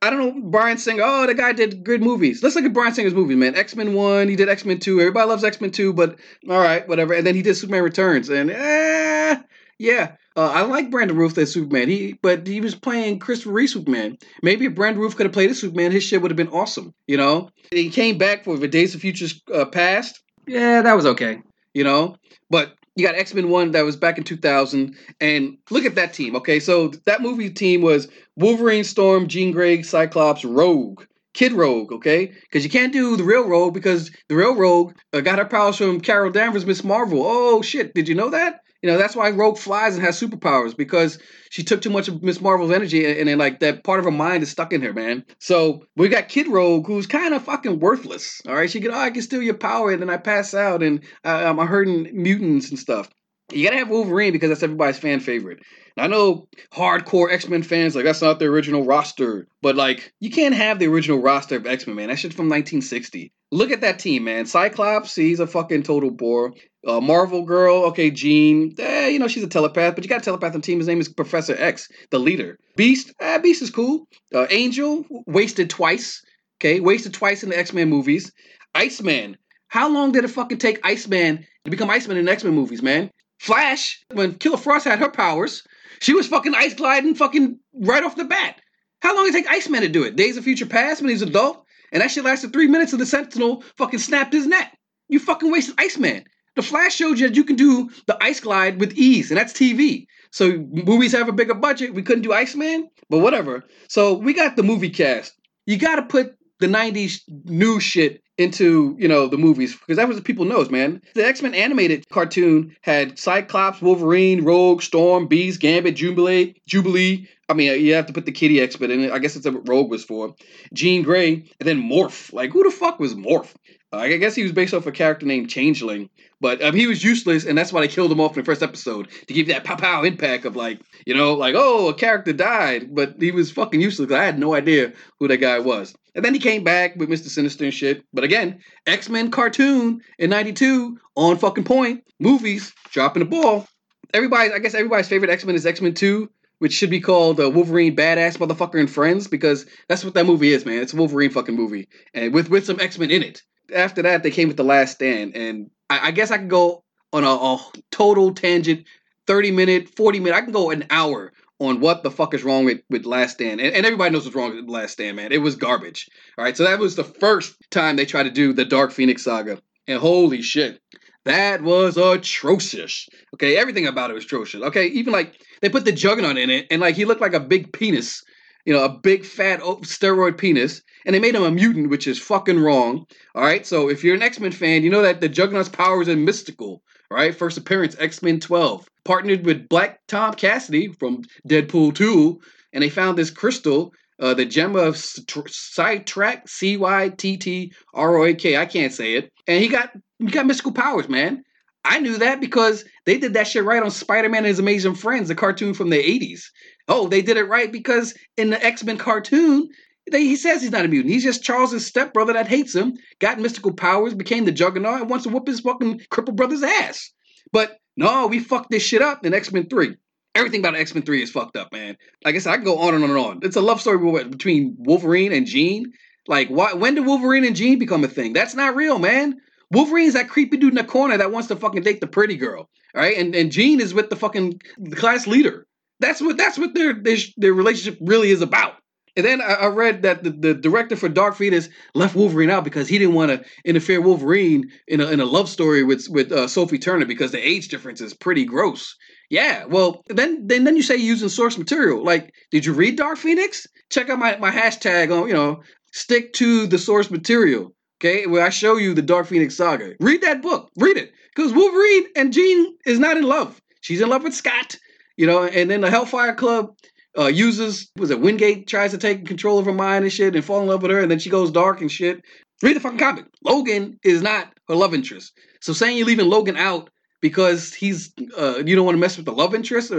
I 0.00 0.08
don't 0.08 0.18
know, 0.18 0.50
Bryan 0.50 0.78
Singer. 0.78 1.02
Oh, 1.04 1.26
the 1.26 1.34
guy 1.34 1.52
did 1.52 1.84
good 1.84 2.00
movies. 2.00 2.42
Let's 2.42 2.56
look 2.56 2.64
at 2.64 2.72
Bryan 2.72 2.94
Singer's 2.94 3.12
movies, 3.12 3.36
man. 3.36 3.54
X 3.54 3.76
Men 3.76 3.92
1, 3.92 4.28
he 4.28 4.36
did 4.36 4.48
X 4.48 4.64
Men 4.64 4.78
2. 4.78 5.00
Everybody 5.00 5.28
loves 5.28 5.44
X 5.44 5.60
Men 5.60 5.72
2, 5.72 5.92
but 5.92 6.16
all 6.48 6.58
right, 6.58 6.88
whatever. 6.88 7.12
And 7.12 7.26
then 7.26 7.34
he 7.34 7.42
did 7.42 7.56
Superman 7.56 7.82
Returns. 7.82 8.28
And 8.30 8.50
eh, 8.50 9.42
yeah, 9.78 10.12
uh, 10.36 10.50
I 10.50 10.62
like 10.62 10.90
Brandon 10.90 11.16
Routh 11.16 11.36
as 11.38 11.52
Superman. 11.52 11.88
He, 11.88 12.16
but 12.22 12.46
he 12.46 12.60
was 12.60 12.76
playing 12.76 13.18
Christopher 13.18 13.50
Reeve 13.50 13.70
Superman. 13.70 14.16
Maybe 14.40 14.66
if 14.66 14.74
Brandon 14.74 15.02
Routh 15.02 15.16
could 15.16 15.26
have 15.26 15.32
played 15.32 15.50
as 15.50 15.58
Superman, 15.58 15.90
his 15.90 16.04
shit 16.04 16.22
would 16.22 16.30
have 16.30 16.36
been 16.36 16.48
awesome. 16.48 16.94
You 17.08 17.16
know, 17.16 17.50
he 17.72 17.90
came 17.90 18.16
back 18.16 18.44
for 18.44 18.56
the 18.56 18.68
Days 18.68 18.94
of 18.94 19.00
Futures 19.00 19.42
uh, 19.52 19.64
Past. 19.64 20.22
Yeah, 20.46 20.82
that 20.82 20.96
was 20.96 21.04
okay. 21.04 21.42
You 21.74 21.84
know, 21.84 22.16
but 22.48 22.77
you 22.98 23.06
got 23.06 23.14
X 23.14 23.32
Men 23.32 23.48
One 23.48 23.70
that 23.70 23.84
was 23.84 23.96
back 23.96 24.18
in 24.18 24.24
2000, 24.24 24.96
and 25.20 25.56
look 25.70 25.84
at 25.84 25.94
that 25.94 26.12
team. 26.12 26.34
Okay, 26.34 26.58
so 26.58 26.88
that 27.06 27.22
movie 27.22 27.48
team 27.48 27.80
was 27.80 28.08
Wolverine, 28.36 28.82
Storm, 28.82 29.28
Jean 29.28 29.52
Grey, 29.52 29.82
Cyclops, 29.82 30.44
Rogue. 30.44 31.04
Kid 31.32 31.52
Rogue, 31.52 31.92
okay? 31.92 32.32
Because 32.42 32.64
you 32.64 32.70
can't 32.70 32.92
do 32.92 33.16
the 33.16 33.22
real 33.22 33.46
Rogue 33.46 33.72
because 33.72 34.10
the 34.28 34.34
real 34.34 34.56
Rogue 34.56 34.94
uh, 35.12 35.20
got 35.20 35.38
her 35.38 35.44
powers 35.44 35.76
from 35.76 36.00
Carol 36.00 36.32
Danvers, 36.32 36.66
Miss 36.66 36.82
Marvel. 36.82 37.22
Oh 37.24 37.62
shit! 37.62 37.94
Did 37.94 38.08
you 38.08 38.16
know 38.16 38.30
that? 38.30 38.62
You 38.82 38.90
know, 38.90 38.98
that's 38.98 39.16
why 39.16 39.30
Rogue 39.30 39.58
flies 39.58 39.96
and 39.96 40.04
has 40.04 40.20
superpowers 40.20 40.76
because 40.76 41.18
she 41.50 41.64
took 41.64 41.82
too 41.82 41.90
much 41.90 42.06
of 42.06 42.22
Miss 42.22 42.40
Marvel's 42.40 42.70
energy 42.70 43.04
and, 43.04 43.18
and 43.18 43.28
then 43.28 43.38
like 43.38 43.58
that 43.60 43.82
part 43.82 43.98
of 43.98 44.04
her 44.04 44.12
mind 44.12 44.44
is 44.44 44.50
stuck 44.50 44.72
in 44.72 44.82
her, 44.82 44.92
man. 44.92 45.24
So 45.40 45.84
we 45.96 46.08
got 46.08 46.28
Kid 46.28 46.46
Rogue 46.46 46.86
who's 46.86 47.06
kind 47.06 47.34
of 47.34 47.42
fucking 47.42 47.80
worthless. 47.80 48.40
All 48.46 48.54
right, 48.54 48.70
she 48.70 48.80
can 48.80 48.92
oh 48.92 48.98
I 48.98 49.10
can 49.10 49.22
steal 49.22 49.42
your 49.42 49.54
power 49.54 49.90
and 49.90 50.00
then 50.00 50.10
I 50.10 50.16
pass 50.16 50.54
out 50.54 50.82
and 50.82 51.02
I, 51.24 51.44
I'm 51.44 51.58
hurting 51.58 52.10
mutants 52.12 52.70
and 52.70 52.78
stuff. 52.78 53.10
You 53.50 53.64
gotta 53.64 53.78
have 53.78 53.88
Wolverine 53.88 54.32
because 54.32 54.50
that's 54.50 54.62
everybody's 54.62 54.98
fan 54.98 55.20
favorite. 55.20 55.60
I 55.96 56.06
know 56.06 56.48
hardcore 56.72 57.32
X 57.32 57.48
Men 57.48 57.62
fans 57.62 57.96
like 57.96 58.04
that's 58.04 58.22
not 58.22 58.38
the 58.38 58.44
original 58.44 58.84
roster, 58.84 59.48
but 59.62 59.74
like 59.74 60.12
you 60.20 60.30
can't 60.30 60.54
have 60.54 60.78
the 60.78 60.86
original 60.86 61.20
roster 61.20 61.56
of 61.56 61.66
X 61.66 61.86
Men, 61.86 61.96
man. 61.96 62.08
That 62.08 62.18
shit's 62.18 62.34
from 62.34 62.46
1960. 62.46 63.32
Look 63.50 63.70
at 63.70 63.80
that 63.80 63.98
team, 63.98 64.24
man. 64.24 64.44
Cyclops, 64.44 65.14
he's 65.14 65.40
a 65.40 65.46
fucking 65.46 65.84
total 65.84 66.10
bore. 66.10 66.52
Uh, 66.86 67.00
Marvel 67.00 67.42
Girl, 67.42 67.84
okay, 67.86 68.10
Jean, 68.10 68.74
eh, 68.78 69.08
you 69.08 69.18
know 69.18 69.28
she's 69.28 69.42
a 69.42 69.48
telepath, 69.48 69.94
but 69.94 70.04
you 70.04 70.10
got 70.10 70.20
a 70.20 70.24
telepath 70.24 70.54
on 70.54 70.60
the 70.60 70.66
team. 70.66 70.78
His 70.78 70.86
name 70.86 71.00
is 71.00 71.08
Professor 71.08 71.56
X, 71.58 71.88
the 72.10 72.18
leader. 72.18 72.58
Beast, 72.76 73.12
eh, 73.20 73.38
Beast 73.38 73.62
is 73.62 73.70
cool. 73.70 74.06
Uh, 74.34 74.46
Angel, 74.50 75.04
wasted 75.26 75.70
twice. 75.70 76.22
Okay, 76.60 76.80
wasted 76.80 77.14
twice 77.14 77.42
in 77.42 77.48
the 77.48 77.58
X 77.58 77.72
Men 77.72 77.88
movies. 77.88 78.30
Iceman, 78.74 79.38
how 79.68 79.88
long 79.88 80.12
did 80.12 80.24
it 80.24 80.28
fucking 80.28 80.58
take 80.58 80.80
Iceman 80.84 81.46
to 81.64 81.70
become 81.70 81.88
Iceman 81.88 82.18
in 82.18 82.28
X 82.28 82.44
Men 82.44 82.54
movies, 82.54 82.82
man? 82.82 83.10
Flash, 83.38 84.04
when 84.12 84.34
Killer 84.34 84.56
Frost 84.56 84.84
had 84.84 84.98
her 84.98 85.10
powers, 85.10 85.62
she 86.00 86.14
was 86.14 86.26
fucking 86.26 86.54
ice 86.54 86.74
gliding 86.74 87.14
fucking 87.14 87.58
right 87.74 88.02
off 88.02 88.16
the 88.16 88.24
bat. 88.24 88.60
How 89.00 89.14
long 89.14 89.26
did 89.26 89.34
it 89.34 89.38
take 89.38 89.50
Iceman 89.50 89.82
to 89.82 89.88
do 89.88 90.02
it? 90.04 90.16
Days 90.16 90.36
of 90.36 90.44
Future 90.44 90.66
Past 90.66 91.00
when 91.00 91.10
he's 91.10 91.22
adult? 91.22 91.64
And 91.92 92.02
that 92.02 92.10
shit 92.10 92.24
lasted 92.24 92.52
three 92.52 92.66
minutes 92.66 92.92
and 92.92 93.00
the 93.00 93.06
Sentinel 93.06 93.62
fucking 93.76 94.00
snapped 94.00 94.32
his 94.32 94.46
neck. 94.46 94.76
You 95.08 95.18
fucking 95.18 95.50
wasted 95.50 95.76
Iceman. 95.78 96.24
The 96.56 96.62
Flash 96.62 96.96
showed 96.96 97.18
you 97.18 97.28
that 97.28 97.36
you 97.36 97.44
can 97.44 97.56
do 97.56 97.88
the 98.06 98.22
ice 98.22 98.40
glide 98.40 98.80
with 98.80 98.92
ease, 98.94 99.30
and 99.30 99.38
that's 99.38 99.52
TV. 99.52 100.06
So 100.32 100.58
movies 100.72 101.12
have 101.12 101.28
a 101.28 101.32
bigger 101.32 101.54
budget. 101.54 101.94
We 101.94 102.02
couldn't 102.02 102.24
do 102.24 102.32
Iceman, 102.32 102.90
but 103.08 103.20
whatever. 103.20 103.62
So 103.88 104.14
we 104.14 104.34
got 104.34 104.56
the 104.56 104.64
movie 104.64 104.90
cast. 104.90 105.32
You 105.66 105.78
got 105.78 105.96
to 105.96 106.02
put 106.02 106.34
the 106.58 106.66
90s 106.66 107.20
new 107.44 107.78
shit 107.78 108.22
into 108.38 108.96
you 108.98 109.08
know 109.08 109.26
the 109.26 109.36
movies 109.36 109.76
because 109.76 109.96
that 109.96 110.08
was 110.08 110.16
what 110.16 110.24
people 110.24 110.44
knows 110.44 110.70
man. 110.70 111.02
The 111.14 111.26
x-men 111.26 111.54
animated 111.54 112.08
cartoon 112.08 112.76
had 112.82 113.18
cyclops 113.18 113.82
wolverine 113.82 114.44
rogue 114.44 114.80
storm 114.80 115.26
beast 115.26 115.60
gambit 115.60 115.96
jubilee 115.96 116.54
jubilee. 116.66 117.28
I 117.48 117.54
mean 117.54 117.84
you 117.84 117.94
have 117.94 118.06
to 118.06 118.12
put 118.12 118.26
the 118.26 118.32
kitty 118.32 118.60
x-men 118.60 118.92
in 118.92 119.04
it. 119.04 119.12
I 119.12 119.18
guess 119.18 119.34
that's 119.34 119.44
what 119.44 119.68
rogue 119.68 119.90
was 119.90 120.04
for. 120.04 120.36
Jean 120.72 121.02
grey 121.02 121.32
and 121.32 121.68
then 121.68 121.82
morph. 121.82 122.32
Like 122.32 122.52
who 122.52 122.62
the 122.62 122.70
fuck 122.70 123.00
was 123.00 123.14
morph 123.14 123.52
I 123.92 124.16
guess 124.18 124.34
he 124.34 124.42
was 124.42 124.52
based 124.52 124.74
off 124.74 124.86
a 124.86 124.92
character 124.92 125.24
named 125.24 125.48
Changeling, 125.48 126.10
but 126.42 126.62
um, 126.62 126.74
he 126.74 126.86
was 126.86 127.02
useless, 127.02 127.46
and 127.46 127.56
that's 127.56 127.72
why 127.72 127.80
they 127.80 127.88
killed 127.88 128.12
him 128.12 128.20
off 128.20 128.36
in 128.36 128.42
the 128.42 128.44
first 128.44 128.62
episode 128.62 129.08
to 129.26 129.34
give 129.34 129.48
that 129.48 129.64
pow 129.64 129.76
pow 129.76 130.02
impact 130.02 130.44
of 130.44 130.56
like, 130.56 130.80
you 131.06 131.14
know, 131.14 131.32
like 131.34 131.54
oh, 131.56 131.88
a 131.88 131.94
character 131.94 132.34
died, 132.34 132.94
but 132.94 133.14
he 133.18 133.30
was 133.30 133.50
fucking 133.50 133.80
useless. 133.80 134.12
I 134.12 134.24
had 134.24 134.38
no 134.38 134.54
idea 134.54 134.92
who 135.18 135.28
that 135.28 135.38
guy 135.38 135.58
was. 135.58 135.94
And 136.14 136.22
then 136.22 136.34
he 136.34 136.40
came 136.40 136.64
back 136.64 136.96
with 136.96 137.08
Mister 137.08 137.30
Sinister 137.30 137.64
and 137.64 137.72
shit. 137.72 138.04
But 138.12 138.24
again, 138.24 138.60
X 138.86 139.08
Men 139.08 139.30
cartoon 139.30 140.02
in 140.18 140.30
'92 140.30 140.98
on 141.16 141.38
fucking 141.38 141.64
point. 141.64 142.04
Movies 142.20 142.74
dropping 142.90 143.20
the 143.20 143.28
ball. 143.28 143.66
Everybody, 144.12 144.52
I 144.52 144.58
guess 144.58 144.74
everybody's 144.74 145.08
favorite 145.08 145.30
X 145.30 145.46
Men 145.46 145.54
is 145.54 145.64
X 145.64 145.80
Men 145.80 145.94
Two 145.94 146.30
which 146.58 146.72
should 146.72 146.90
be 146.90 147.00
called 147.00 147.38
uh, 147.38 147.48
Wolverine 147.48 147.94
Badass 147.94 148.36
Motherfucker 148.36 148.80
and 148.80 148.90
Friends 148.90 149.28
because 149.28 149.64
that's 149.88 150.04
what 150.04 150.14
that 150.14 150.26
movie 150.26 150.52
is, 150.52 150.66
man. 150.66 150.82
It's 150.82 150.92
a 150.92 150.96
Wolverine 150.96 151.30
fucking 151.30 151.54
movie, 151.54 151.88
and 152.14 152.34
with 152.34 152.50
with 152.50 152.66
some 152.66 152.80
X 152.80 152.98
Men 152.98 153.12
in 153.12 153.22
it 153.22 153.42
after 153.74 154.02
that, 154.02 154.22
they 154.22 154.30
came 154.30 154.48
with 154.48 154.56
the 154.56 154.64
Last 154.64 154.92
Stand, 154.92 155.36
and 155.36 155.70
I, 155.90 156.08
I 156.08 156.10
guess 156.10 156.30
I 156.30 156.38
could 156.38 156.50
go 156.50 156.84
on 157.12 157.24
a, 157.24 157.28
a, 157.28 157.58
total 157.90 158.34
tangent, 158.34 158.84
thirty 159.26 159.50
minute, 159.50 159.88
forty 159.88 160.20
minute. 160.20 160.36
I 160.36 160.42
can 160.42 160.52
go 160.52 160.70
an 160.70 160.86
hour 160.90 161.32
on 161.60 161.80
what 161.80 162.02
the 162.02 162.10
fuck 162.10 162.34
is 162.34 162.44
wrong 162.44 162.64
with 162.64 162.80
with 162.90 163.06
Last 163.06 163.34
Stand, 163.34 163.60
and, 163.60 163.74
and 163.74 163.86
everybody 163.86 164.12
knows 164.12 164.24
what's 164.24 164.36
wrong 164.36 164.54
with 164.54 164.68
Last 164.68 164.92
Stand, 164.92 165.16
man. 165.16 165.32
It 165.32 165.38
was 165.38 165.56
garbage. 165.56 166.08
All 166.36 166.44
right, 166.44 166.56
so 166.56 166.64
that 166.64 166.78
was 166.78 166.96
the 166.96 167.04
first 167.04 167.56
time 167.70 167.96
they 167.96 168.06
tried 168.06 168.24
to 168.24 168.30
do 168.30 168.52
the 168.52 168.64
Dark 168.64 168.92
Phoenix 168.92 169.24
saga, 169.24 169.60
and 169.86 169.98
holy 169.98 170.42
shit. 170.42 170.80
That 171.24 171.62
was 171.62 171.98
atrocious. 171.98 173.06
Okay, 173.34 173.58
everything 173.58 173.86
about 173.86 174.10
it 174.10 174.14
was 174.14 174.24
atrocious. 174.24 174.62
Okay, 174.62 174.86
even 174.86 175.12
like 175.12 175.34
they 175.60 175.68
put 175.68 175.84
the 175.84 175.92
Juggernaut 175.92 176.38
in 176.38 176.48
it, 176.48 176.66
and 176.70 176.80
like 176.80 176.94
he 176.94 177.04
looked 177.04 177.20
like 177.20 177.34
a 177.34 177.40
big 177.40 177.72
penis, 177.72 178.22
you 178.68 178.74
know, 178.74 178.84
a 178.84 178.90
big 178.90 179.24
fat 179.24 179.60
steroid 179.60 180.36
penis, 180.36 180.82
and 181.06 181.14
they 181.14 181.18
made 181.18 181.34
him 181.34 181.42
a 181.42 181.50
mutant, 181.50 181.88
which 181.88 182.06
is 182.06 182.18
fucking 182.18 182.60
wrong. 182.60 183.06
All 183.34 183.42
right, 183.42 183.66
so 183.66 183.88
if 183.88 184.04
you're 184.04 184.14
an 184.14 184.20
X 184.20 184.38
Men 184.38 184.52
fan, 184.52 184.82
you 184.82 184.90
know 184.90 185.00
that 185.00 185.22
the 185.22 185.28
Juggernaut's 185.30 185.70
powers 185.70 186.06
are 186.06 186.16
mystical. 186.16 186.82
All 187.10 187.16
right, 187.16 187.34
first 187.34 187.56
appearance 187.56 187.96
X 187.98 188.22
Men 188.22 188.40
12, 188.40 188.86
partnered 189.06 189.46
with 189.46 189.70
Black 189.70 190.00
Tom 190.06 190.34
Cassidy 190.34 190.88
from 190.88 191.22
Deadpool 191.48 191.94
2, 191.94 192.38
and 192.74 192.82
they 192.84 192.90
found 192.90 193.16
this 193.16 193.30
crystal, 193.30 193.94
uh, 194.20 194.34
the 194.34 194.44
gem 194.44 194.76
of 194.76 194.96
Cyttrack, 194.96 196.46
C 196.46 196.76
Y 196.76 197.08
T 197.16 197.38
T 197.38 197.72
R 197.94 198.18
O 198.18 198.26
A 198.26 198.34
K. 198.34 198.58
I 198.58 198.66
can't 198.66 198.92
say 198.92 199.14
it, 199.14 199.32
and 199.46 199.62
he 199.62 199.68
got 199.68 199.92
he 200.18 200.26
got 200.26 200.44
mystical 200.44 200.72
powers, 200.72 201.08
man. 201.08 201.42
I 201.86 202.00
knew 202.00 202.18
that 202.18 202.38
because 202.38 202.84
they 203.06 203.16
did 203.16 203.32
that 203.32 203.46
shit 203.46 203.64
right 203.64 203.82
on 203.82 203.90
Spider 203.90 204.28
Man 204.28 204.40
and 204.40 204.48
His 204.48 204.58
Amazing 204.58 204.96
Friends, 204.96 205.28
the 205.28 205.34
cartoon 205.34 205.72
from 205.72 205.88
the 205.88 205.96
80s. 205.96 206.42
Oh, 206.88 207.08
they 207.08 207.22
did 207.22 207.36
it 207.36 207.44
right 207.44 207.70
because 207.70 208.14
in 208.36 208.50
the 208.50 208.64
X 208.64 208.82
Men 208.82 208.98
cartoon, 208.98 209.68
they, 210.10 210.24
he 210.24 210.36
says 210.36 210.62
he's 210.62 210.70
not 210.70 210.84
a 210.84 210.88
mutant. 210.88 211.12
He's 211.12 211.24
just 211.24 211.44
Charles's 211.44 211.86
stepbrother 211.86 212.32
that 212.32 212.48
hates 212.48 212.74
him, 212.74 212.96
got 213.18 213.38
mystical 213.38 213.72
powers, 213.72 214.14
became 214.14 214.44
the 214.44 214.52
Juggernaut, 214.52 215.02
and 215.02 215.10
wants 215.10 215.24
to 215.24 215.30
whoop 215.30 215.46
his 215.46 215.60
fucking 215.60 216.00
crippled 216.10 216.36
brother's 216.36 216.62
ass. 216.62 217.12
But 217.52 217.78
no, 217.96 218.26
we 218.26 218.38
fucked 218.38 218.70
this 218.70 218.82
shit 218.82 219.02
up 219.02 219.24
in 219.26 219.34
X 219.34 219.52
Men 219.52 219.68
3. 219.68 219.96
Everything 220.34 220.60
about 220.60 220.76
X 220.76 220.94
Men 220.94 221.02
3 221.02 221.22
is 221.22 221.30
fucked 221.30 221.56
up, 221.56 221.72
man. 221.72 221.96
Like 222.24 222.34
I 222.34 222.38
said, 222.38 222.52
I 222.52 222.56
can 222.56 222.64
go 222.64 222.78
on 222.78 222.94
and 222.94 223.04
on 223.04 223.10
and 223.10 223.18
on. 223.18 223.40
It's 223.42 223.56
a 223.56 223.60
love 223.60 223.80
story 223.80 224.24
between 224.24 224.76
Wolverine 224.78 225.32
and 225.32 225.46
Jean. 225.46 225.92
Like, 226.26 226.48
why, 226.48 226.74
when 226.74 226.94
did 226.94 227.06
Wolverine 227.06 227.44
and 227.44 227.56
Jean 227.56 227.78
become 227.78 228.04
a 228.04 228.08
thing? 228.08 228.34
That's 228.34 228.54
not 228.54 228.76
real, 228.76 228.98
man. 228.98 229.36
Wolverine's 229.70 230.14
that 230.14 230.28
creepy 230.28 230.56
dude 230.56 230.70
in 230.70 230.76
the 230.76 230.84
corner 230.84 231.16
that 231.16 231.32
wants 231.32 231.48
to 231.48 231.56
fucking 231.56 231.82
date 231.82 232.00
the 232.00 232.06
pretty 232.06 232.36
girl, 232.36 232.70
right? 232.94 233.16
And 233.16 233.34
and 233.34 233.52
Jean 233.52 233.80
is 233.80 233.92
with 233.92 234.08
the 234.08 234.16
fucking 234.16 234.60
class 234.92 235.26
leader. 235.26 235.66
That's 236.00 236.20
what 236.20 236.36
that's 236.36 236.58
what 236.58 236.74
their 236.74 236.94
their, 236.94 237.16
their 237.36 237.52
relationship 237.52 237.98
really 238.00 238.30
is 238.30 238.42
about. 238.42 238.74
And 239.16 239.26
then 239.26 239.40
I, 239.40 239.54
I 239.54 239.66
read 239.66 240.02
that 240.02 240.22
the, 240.22 240.30
the 240.30 240.54
director 240.54 240.94
for 240.94 241.08
Dark 241.08 241.34
Phoenix 241.34 241.68
left 241.94 242.14
Wolverine 242.14 242.50
out 242.50 242.62
because 242.62 242.88
he 242.88 242.98
didn't 242.98 243.16
want 243.16 243.32
to 243.32 243.44
interfere 243.64 244.00
Wolverine 244.00 244.70
in 244.86 245.00
a, 245.00 245.06
in 245.06 245.18
a 245.18 245.24
love 245.24 245.48
story 245.48 245.82
with 245.82 246.06
with 246.08 246.30
uh, 246.30 246.46
Sophie 246.46 246.78
Turner 246.78 247.04
because 247.04 247.32
the 247.32 247.46
age 247.46 247.68
difference 247.68 248.00
is 248.00 248.14
pretty 248.14 248.44
gross. 248.44 248.94
Yeah, 249.28 249.64
well, 249.64 250.02
then 250.08 250.46
then 250.46 250.64
then 250.64 250.76
you 250.76 250.82
say 250.82 250.96
using 250.96 251.28
source 251.28 251.58
material. 251.58 252.04
Like, 252.04 252.32
did 252.50 252.64
you 252.64 252.72
read 252.72 252.96
Dark 252.96 253.18
Phoenix? 253.18 253.66
Check 253.90 254.08
out 254.08 254.18
my, 254.18 254.36
my 254.36 254.50
hashtag 254.50 255.10
on, 255.10 255.26
you 255.28 255.34
know, 255.34 255.62
stick 255.92 256.32
to 256.34 256.66
the 256.66 256.78
source 256.78 257.10
material. 257.10 257.74
Okay, 258.00 258.26
where 258.26 258.46
I 258.46 258.50
show 258.50 258.76
you 258.76 258.94
the 258.94 259.02
Dark 259.02 259.26
Phoenix 259.26 259.56
saga. 259.56 259.94
Read 259.98 260.22
that 260.22 260.42
book. 260.42 260.70
Read 260.76 260.96
it. 260.96 261.10
Because 261.34 261.52
Wolverine 261.52 262.06
and 262.14 262.32
Jean 262.32 262.76
is 262.86 263.00
not 263.00 263.16
in 263.16 263.24
love. 263.24 263.60
She's 263.80 264.00
in 264.00 264.08
love 264.08 264.22
with 264.22 264.34
Scott, 264.34 264.76
you 265.18 265.26
know, 265.26 265.42
and 265.42 265.68
then 265.68 265.80
the 265.80 265.90
Hellfire 265.90 266.34
Club 266.34 266.74
uh, 267.18 267.26
uses 267.26 267.90
was 267.96 268.10
it 268.10 268.20
Wyngarde 268.20 268.66
tries 268.68 268.92
to 268.92 268.98
take 268.98 269.26
control 269.26 269.58
of 269.58 269.66
her 269.66 269.74
mind 269.74 270.04
and 270.04 270.12
shit 270.12 270.36
and 270.36 270.44
fall 270.44 270.62
in 270.62 270.68
love 270.68 270.80
with 270.80 270.92
her, 270.92 271.00
and 271.00 271.10
then 271.10 271.18
she 271.18 271.28
goes 271.28 271.50
dark 271.50 271.80
and 271.80 271.90
shit. 271.90 272.22
Read 272.62 272.76
the 272.76 272.80
fucking 272.80 272.98
comic. 272.98 273.26
Logan 273.42 273.98
is 274.04 274.22
not 274.22 274.52
her 274.68 274.76
love 274.76 274.94
interest. 274.94 275.32
So 275.60 275.72
saying 275.72 275.98
you're 275.98 276.06
leaving 276.06 276.28
Logan 276.28 276.56
out 276.56 276.90
because 277.20 277.74
he's 277.74 278.12
uh, 278.36 278.62
you 278.64 278.76
don't 278.76 278.86
want 278.86 278.94
to 278.94 279.00
mess 279.00 279.16
with 279.16 279.26
the 279.26 279.32
love 279.32 279.54
interest. 279.56 279.90
Or 279.90 279.98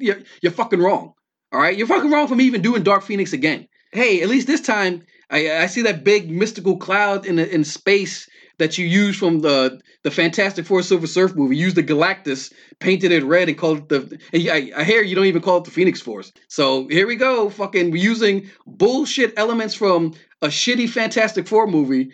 you're, 0.00 0.20
you're 0.42 0.52
fucking 0.52 0.80
wrong. 0.80 1.14
All 1.50 1.60
right, 1.60 1.76
you're 1.76 1.86
fucking 1.86 2.10
wrong 2.10 2.28
for 2.28 2.34
me 2.34 2.44
even 2.44 2.60
doing 2.60 2.82
Dark 2.82 3.02
Phoenix 3.02 3.32
again. 3.32 3.66
Hey, 3.92 4.20
at 4.20 4.28
least 4.28 4.46
this 4.46 4.60
time 4.60 5.02
I, 5.30 5.62
I 5.62 5.66
see 5.66 5.80
that 5.82 6.04
big 6.04 6.30
mystical 6.30 6.76
cloud 6.76 7.24
in 7.24 7.38
in 7.38 7.64
space 7.64 8.28
that 8.58 8.76
you 8.76 8.86
use 8.86 9.16
from 9.16 9.40
the 9.40 9.80
the 10.04 10.10
Fantastic 10.10 10.66
Four 10.66 10.82
Silver 10.82 11.06
Surf 11.06 11.34
movie. 11.34 11.56
use 11.56 11.74
the 11.74 11.82
Galactus, 11.82 12.52
painted 12.80 13.12
it 13.12 13.24
red, 13.24 13.48
and 13.48 13.58
called 13.58 13.90
it 13.92 14.10
the. 14.32 14.50
I, 14.52 14.72
I 14.76 14.84
hear 14.84 15.02
you 15.02 15.14
don't 15.14 15.26
even 15.26 15.42
call 15.42 15.58
it 15.58 15.64
the 15.64 15.70
Phoenix 15.70 16.00
Force. 16.00 16.32
So 16.48 16.86
here 16.88 17.06
we 17.06 17.16
go, 17.16 17.50
fucking 17.50 17.96
using 17.96 18.50
bullshit 18.66 19.32
elements 19.36 19.74
from 19.74 20.14
a 20.42 20.48
shitty 20.48 20.88
Fantastic 20.88 21.46
Four 21.46 21.66
movie. 21.66 22.10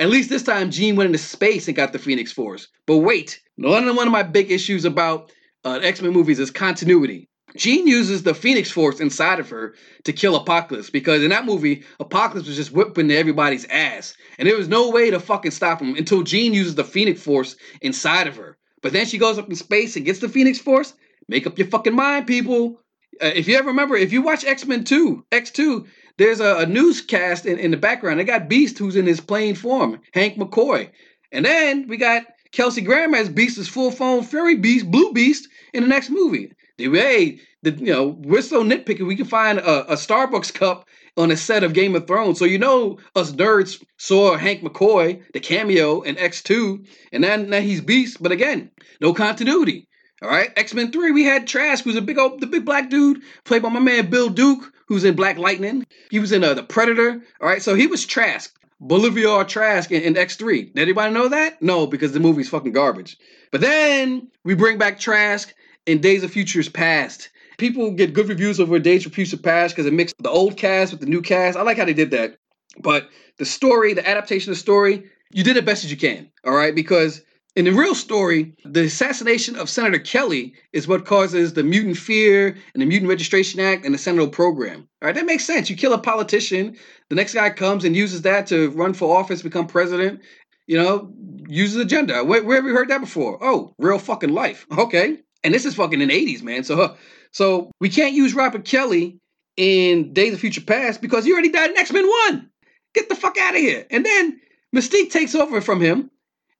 At 0.00 0.10
least 0.10 0.30
this 0.30 0.44
time, 0.44 0.70
Jean 0.70 0.94
went 0.94 1.08
into 1.08 1.18
space 1.18 1.66
and 1.66 1.76
got 1.76 1.92
the 1.92 1.98
Phoenix 1.98 2.30
Force. 2.32 2.68
But 2.86 2.98
wait, 2.98 3.40
one 3.56 3.86
of 3.86 3.96
one 3.96 4.06
of 4.06 4.12
my 4.12 4.22
big 4.22 4.50
issues 4.50 4.84
about 4.84 5.32
uh, 5.64 5.80
X 5.82 6.00
Men 6.00 6.12
movies 6.12 6.38
is 6.38 6.50
continuity. 6.50 7.28
Jean 7.58 7.86
uses 7.86 8.22
the 8.22 8.34
Phoenix 8.34 8.70
Force 8.70 9.00
inside 9.00 9.40
of 9.40 9.50
her 9.50 9.74
to 10.04 10.12
kill 10.12 10.36
Apocalypse 10.36 10.90
because 10.90 11.22
in 11.22 11.30
that 11.30 11.44
movie, 11.44 11.82
Apocalypse 12.00 12.46
was 12.46 12.56
just 12.56 12.72
whipping 12.72 13.10
everybody's 13.10 13.66
ass. 13.66 14.16
And 14.38 14.48
there 14.48 14.56
was 14.56 14.68
no 14.68 14.90
way 14.90 15.10
to 15.10 15.20
fucking 15.20 15.50
stop 15.50 15.80
him 15.80 15.96
until 15.96 16.22
Jean 16.22 16.54
uses 16.54 16.76
the 16.76 16.84
Phoenix 16.84 17.20
Force 17.20 17.56
inside 17.80 18.26
of 18.28 18.36
her. 18.36 18.56
But 18.80 18.92
then 18.92 19.06
she 19.06 19.18
goes 19.18 19.38
up 19.38 19.48
in 19.48 19.56
space 19.56 19.96
and 19.96 20.06
gets 20.06 20.20
the 20.20 20.28
Phoenix 20.28 20.58
Force. 20.58 20.94
Make 21.28 21.46
up 21.46 21.58
your 21.58 21.66
fucking 21.66 21.94
mind, 21.94 22.26
people. 22.26 22.80
Uh, 23.20 23.32
if 23.34 23.48
you 23.48 23.56
ever 23.56 23.68
remember, 23.68 23.96
if 23.96 24.12
you 24.12 24.22
watch 24.22 24.44
X 24.44 24.64
Men 24.64 24.84
2, 24.84 25.26
X2, 25.32 25.86
there's 26.16 26.40
a, 26.40 26.58
a 26.58 26.66
newscast 26.66 27.44
in, 27.44 27.58
in 27.58 27.72
the 27.72 27.76
background. 27.76 28.20
They 28.20 28.24
got 28.24 28.48
Beast 28.48 28.78
who's 28.78 28.96
in 28.96 29.06
his 29.06 29.20
plain 29.20 29.54
form, 29.54 30.00
Hank 30.12 30.36
McCoy. 30.36 30.90
And 31.32 31.44
then 31.44 31.88
we 31.88 31.96
got 31.96 32.24
Kelsey 32.52 32.80
Grammer 32.80 33.16
as 33.16 33.28
Beast, 33.28 33.58
as 33.58 33.68
full 33.68 33.90
form 33.90 34.24
Fury 34.24 34.54
Beast, 34.56 34.90
Blue 34.90 35.12
Beast 35.12 35.48
in 35.74 35.82
the 35.82 35.88
next 35.88 36.10
movie. 36.10 36.52
Hey, 36.78 37.40
the, 37.62 37.72
you 37.72 37.92
know, 37.92 38.16
we're 38.20 38.42
so 38.42 38.62
nitpicky. 38.62 39.06
We 39.06 39.16
can 39.16 39.26
find 39.26 39.58
a, 39.58 39.92
a, 39.92 39.96
Starbucks 39.96 40.54
cup 40.54 40.86
on 41.16 41.30
a 41.30 41.36
set 41.36 41.64
of 41.64 41.72
Game 41.72 41.96
of 41.96 42.06
Thrones. 42.06 42.38
So 42.38 42.44
you 42.44 42.58
know, 42.58 42.98
us 43.16 43.32
nerds 43.32 43.82
saw 43.96 44.36
Hank 44.36 44.62
McCoy, 44.62 45.22
the 45.32 45.40
cameo 45.40 46.02
in 46.02 46.16
X2, 46.16 46.86
and 47.12 47.24
then 47.24 47.50
now 47.50 47.60
he's 47.60 47.80
Beast. 47.80 48.22
But 48.22 48.32
again, 48.32 48.70
no 49.00 49.12
continuity. 49.12 49.88
All 50.20 50.28
right, 50.28 50.50
X 50.56 50.74
Men 50.74 50.90
Three, 50.90 51.12
we 51.12 51.24
had 51.24 51.46
Trask, 51.46 51.84
who's 51.84 51.94
a 51.94 52.02
big 52.02 52.18
old, 52.18 52.40
the 52.40 52.46
big 52.46 52.64
black 52.64 52.90
dude, 52.90 53.22
played 53.44 53.62
by 53.62 53.68
my 53.68 53.78
man 53.78 54.10
Bill 54.10 54.28
Duke, 54.28 54.72
who's 54.86 55.04
in 55.04 55.14
Black 55.14 55.38
Lightning. 55.38 55.86
He 56.10 56.18
was 56.18 56.32
in 56.32 56.42
uh, 56.42 56.54
the 56.54 56.64
Predator. 56.64 57.22
All 57.40 57.48
right, 57.48 57.62
so 57.62 57.76
he 57.76 57.86
was 57.86 58.04
Trask, 58.04 58.52
Bolivar 58.80 59.44
Trask 59.44 59.92
in, 59.92 60.02
in 60.02 60.14
X3. 60.14 60.74
Did 60.74 60.82
anybody 60.82 61.14
know 61.14 61.28
that? 61.28 61.62
No, 61.62 61.86
because 61.86 62.12
the 62.12 62.20
movie's 62.20 62.48
fucking 62.48 62.72
garbage. 62.72 63.16
But 63.52 63.60
then 63.60 64.28
we 64.44 64.54
bring 64.54 64.76
back 64.76 64.98
Trask 64.98 65.54
in 65.86 66.00
Days 66.00 66.24
of 66.24 66.32
Futures 66.32 66.68
Past. 66.68 67.30
People 67.58 67.90
get 67.90 68.14
good 68.14 68.28
reviews 68.28 68.60
over 68.60 68.78
Days 68.78 69.04
of 69.04 69.12
Futures 69.12 69.40
Past 69.40 69.74
because 69.74 69.86
it 69.86 69.92
mixed 69.92 70.14
the 70.20 70.30
old 70.30 70.56
cast 70.56 70.92
with 70.92 71.00
the 71.00 71.06
new 71.06 71.20
cast. 71.20 71.58
I 71.58 71.62
like 71.62 71.76
how 71.76 71.84
they 71.84 71.92
did 71.92 72.12
that. 72.12 72.38
But 72.80 73.08
the 73.38 73.44
story, 73.44 73.92
the 73.94 74.08
adaptation 74.08 74.50
of 74.50 74.56
the 74.56 74.60
story, 74.60 75.04
you 75.32 75.44
did 75.44 75.56
it 75.56 75.66
best 75.66 75.84
as 75.84 75.90
you 75.90 75.96
can. 75.96 76.30
All 76.44 76.54
right, 76.54 76.74
because 76.74 77.22
in 77.56 77.64
the 77.64 77.72
real 77.72 77.96
story, 77.96 78.54
the 78.64 78.84
assassination 78.84 79.56
of 79.56 79.68
Senator 79.68 79.98
Kelly 79.98 80.54
is 80.72 80.86
what 80.86 81.04
causes 81.04 81.54
the 81.54 81.64
mutant 81.64 81.96
fear 81.96 82.56
and 82.72 82.80
the 82.80 82.86
Mutant 82.86 83.08
Registration 83.08 83.58
Act 83.58 83.84
and 83.84 83.92
the 83.92 83.98
Sentinel 83.98 84.28
program. 84.28 84.88
All 85.02 85.06
right, 85.06 85.14
that 85.16 85.26
makes 85.26 85.44
sense. 85.44 85.68
You 85.68 85.74
kill 85.74 85.92
a 85.92 85.98
politician, 85.98 86.76
the 87.08 87.16
next 87.16 87.34
guy 87.34 87.50
comes 87.50 87.84
and 87.84 87.96
uses 87.96 88.22
that 88.22 88.46
to 88.48 88.70
run 88.70 88.94
for 88.94 89.16
office, 89.16 89.42
become 89.42 89.66
president. 89.66 90.20
You 90.68 90.76
know, 90.76 91.12
uses 91.48 91.78
agenda. 91.78 92.22
Where, 92.22 92.44
where 92.44 92.56
have 92.56 92.66
you 92.66 92.74
heard 92.74 92.90
that 92.90 93.00
before? 93.00 93.38
Oh, 93.40 93.74
real 93.78 93.98
fucking 93.98 94.32
life. 94.32 94.66
Okay, 94.78 95.18
and 95.42 95.52
this 95.52 95.64
is 95.64 95.74
fucking 95.74 96.00
in 96.00 96.08
the 96.08 96.26
'80s, 96.26 96.42
man. 96.42 96.62
So, 96.62 96.96
so 97.32 97.70
we 97.80 97.88
can't 97.88 98.14
use 98.14 98.34
Robert 98.34 98.64
Kelly 98.64 99.18
in 99.56 100.12
Days 100.12 100.34
of 100.34 100.40
Future 100.40 100.60
Past 100.60 101.00
because 101.00 101.24
he 101.24 101.32
already 101.32 101.50
died 101.50 101.70
in 101.70 101.76
X 101.78 101.92
Men 101.92 102.06
One. 102.06 102.50
Get 102.94 103.08
the 103.08 103.14
fuck 103.14 103.36
out 103.38 103.54
of 103.54 103.60
here. 103.60 103.86
And 103.90 104.04
then 104.04 104.40
Mystique 104.74 105.10
takes 105.10 105.34
over 105.34 105.60
from 105.60 105.80
him 105.80 106.10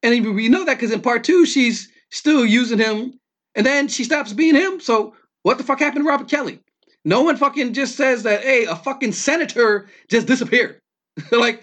and 0.02 0.34
we 0.34 0.48
know 0.48 0.64
that 0.64 0.76
because 0.76 0.92
in 0.92 1.00
part 1.00 1.25
two, 1.25 1.44
she's 1.46 1.90
still 2.10 2.44
using 2.46 2.78
him, 2.78 3.18
and 3.54 3.66
then 3.66 3.88
she 3.88 4.04
stops 4.04 4.32
being 4.32 4.54
him. 4.54 4.80
So 4.80 5.14
what 5.42 5.58
the 5.58 5.64
fuck 5.64 5.80
happened 5.80 6.04
to 6.04 6.08
Robert 6.08 6.28
Kelly? 6.28 6.60
No 7.04 7.22
one 7.22 7.37
fucking 7.37 7.72
just 7.72 7.96
says 7.96 8.22
that, 8.22 8.42
hey, 8.42 8.64
a 8.64 8.76
fucking 8.76 9.12
senator 9.12 9.88
just 10.08 10.26
disappeared. 10.26 10.80
like, 11.32 11.62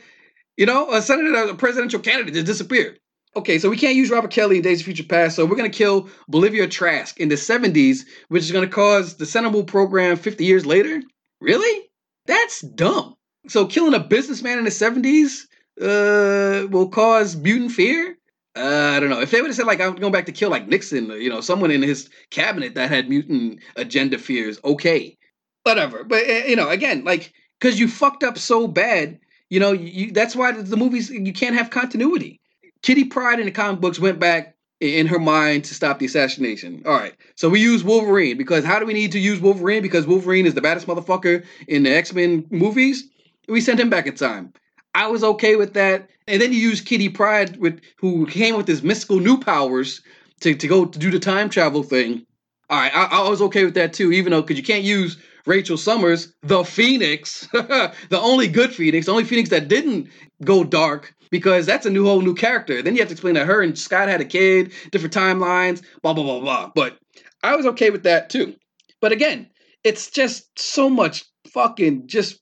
you 0.58 0.66
know, 0.66 0.92
a 0.92 1.02
senator, 1.02 1.50
a 1.50 1.56
presidential 1.56 2.00
candidate 2.00 2.34
just 2.34 2.46
disappeared. 2.46 3.00
Okay, 3.38 3.60
so 3.60 3.70
we 3.70 3.76
can't 3.76 3.96
use 3.96 4.10
Robert 4.10 4.32
Kelly 4.32 4.58
in 4.58 4.62
Days 4.62 4.80
of 4.80 4.86
Future 4.86 5.04
Past, 5.04 5.36
so 5.36 5.46
we're 5.46 5.58
gonna 5.58 5.70
kill 5.70 6.10
Bolivar 6.30 6.68
Trask 6.68 7.20
in 7.20 7.28
the 7.28 7.36
70s, 7.36 8.06
which 8.30 8.44
is 8.44 8.52
gonna 8.52 8.66
cause 8.66 9.18
the 9.18 9.26
Sentinel 9.26 9.66
program 9.66 10.16
50 10.16 10.46
years 10.46 10.66
later? 10.66 11.02
Really? 11.42 11.90
That's 12.28 12.62
dumb. 12.62 13.16
So 13.50 13.66
killing 13.66 13.94
a 13.94 14.00
businessman 14.00 14.58
in 14.58 14.64
the 14.64 14.72
70s 14.72 15.48
uh, 15.82 16.68
will 16.68 16.88
cause 16.88 17.36
mutant 17.36 17.74
fear? 17.74 18.18
Uh, 18.56 18.94
I 18.96 19.02
don't 19.02 19.10
know. 19.10 19.20
If 19.20 19.32
they 19.32 19.42
would 19.42 19.50
have 19.50 19.56
said 19.58 19.68
like 19.68 19.82
I'm 19.82 19.96
going 19.96 20.14
back 20.14 20.28
to 20.28 20.32
kill 20.32 20.50
like 20.50 20.70
Nixon, 20.70 21.10
you 21.10 21.30
know, 21.30 21.42
someone 21.42 21.72
in 21.72 21.82
his 21.82 22.10
cabinet 22.32 22.76
that 22.76 22.90
had 22.90 23.10
mutant 23.10 23.60
agenda 23.76 24.18
fears, 24.18 24.62
okay, 24.64 25.18
whatever. 25.64 26.06
But 26.06 26.24
uh, 26.30 26.46
you 26.48 26.56
know, 26.56 26.70
again, 26.70 27.04
like 27.04 27.34
because 27.60 27.82
you 27.82 27.90
fucked 27.90 28.24
up 28.24 28.38
so 28.38 28.66
bad, 28.66 29.20
you 29.50 29.60
know, 29.60 29.74
you, 29.74 30.14
that's 30.14 30.38
why 30.38 30.54
the 30.54 30.78
movies 30.78 31.10
you 31.10 31.34
can't 31.34 31.56
have 31.58 31.70
continuity. 31.70 32.40
Kitty 32.86 33.06
Pryde 33.06 33.40
in 33.40 33.48
the 33.48 33.52
comic 33.52 33.82
books 33.82 33.98
went 34.00 34.20
back 34.20 34.56
in 34.80 35.08
her 35.08 35.18
mind 35.18 35.64
to 35.64 35.74
stop 35.74 35.98
the 35.98 36.06
assassination. 36.06 36.84
All 36.86 36.94
right, 36.94 37.16
so 37.34 37.50
we 37.50 37.60
use 37.60 37.84
Wolverine 37.84 38.38
because 38.38 38.64
how 38.64 38.78
do 38.78 38.86
we 38.86 38.94
need 38.94 39.12
to 39.14 39.20
use 39.20 39.40
Wolverine? 39.40 39.82
Because 39.82 40.06
Wolverine 40.06 40.46
is 40.46 40.54
the 40.54 40.62
baddest 40.62 40.86
motherfucker 40.86 41.44
in 41.68 41.82
the 41.82 41.90
X 41.90 42.14
Men 42.14 42.46
movies. 42.52 43.06
We 43.48 43.60
sent 43.60 43.80
him 43.80 43.90
back 43.90 44.06
in 44.06 44.14
time. 44.14 44.54
I 44.94 45.08
was 45.08 45.24
okay 45.24 45.56
with 45.56 45.74
that. 45.74 46.10
And 46.28 46.40
then 46.40 46.54
you 46.54 46.60
use 46.60 46.80
Kitty 46.80 47.10
Pryde 47.10 47.58
with 47.58 47.82
who 47.98 48.28
came 48.28 48.56
with 48.56 48.68
his 48.68 48.84
mystical 48.84 49.20
new 49.20 49.40
powers 49.40 50.02
to, 50.42 50.54
to 50.54 50.68
go 50.68 50.86
to 50.86 51.00
do 51.00 51.10
the 51.10 51.20
time 51.20 51.50
travel 51.50 51.82
thing. 51.82 52.24
All 52.70 52.80
right, 52.80 52.96
I, 52.96 53.06
I 53.06 53.28
was 53.28 53.42
okay 53.42 53.66
with 53.66 53.74
that 53.74 53.94
too, 53.94 54.12
even 54.12 54.30
though 54.30 54.44
because 54.44 54.58
you 54.58 54.64
can't 54.64 54.84
use 54.84 55.18
Rachel 55.48 55.78
Summers, 55.78 56.34
the 56.44 56.64
Phoenix, 56.64 57.48
the 57.52 58.20
only 58.20 58.48
good 58.48 58.72
Phoenix, 58.74 59.08
the 59.08 59.12
only 59.12 59.24
Phoenix 59.24 59.50
that 59.50 59.70
didn't 59.70 60.08
go 60.44 60.64
dark, 60.64 61.16
because 61.36 61.66
that's 61.66 61.86
a 61.86 61.90
new 61.90 62.06
whole 62.06 62.22
new 62.22 62.34
character. 62.34 62.82
Then 62.82 62.96
you 62.96 63.02
have 63.02 63.10
to 63.10 63.14
explain 63.14 63.34
that 63.34 63.46
her 63.46 63.62
and 63.62 63.78
Scott 63.78 64.08
had 64.08 64.22
a 64.22 64.26
kid, 64.26 64.72
different 64.92 65.14
timelines, 65.14 65.84
blah 66.02 66.14
blah 66.14 66.24
blah 66.24 66.40
blah. 66.40 66.72
But 66.74 66.98
I 67.44 67.58
was 67.58 67.66
okay 67.66 67.90
with 67.90 68.04
that 68.04 68.30
too. 68.30 68.56
But 69.02 69.12
again, 69.12 69.50
it's 69.84 70.10
just 70.10 70.58
so 70.58 70.90
much 70.90 71.26
fucking 71.50 72.08
just 72.08 72.40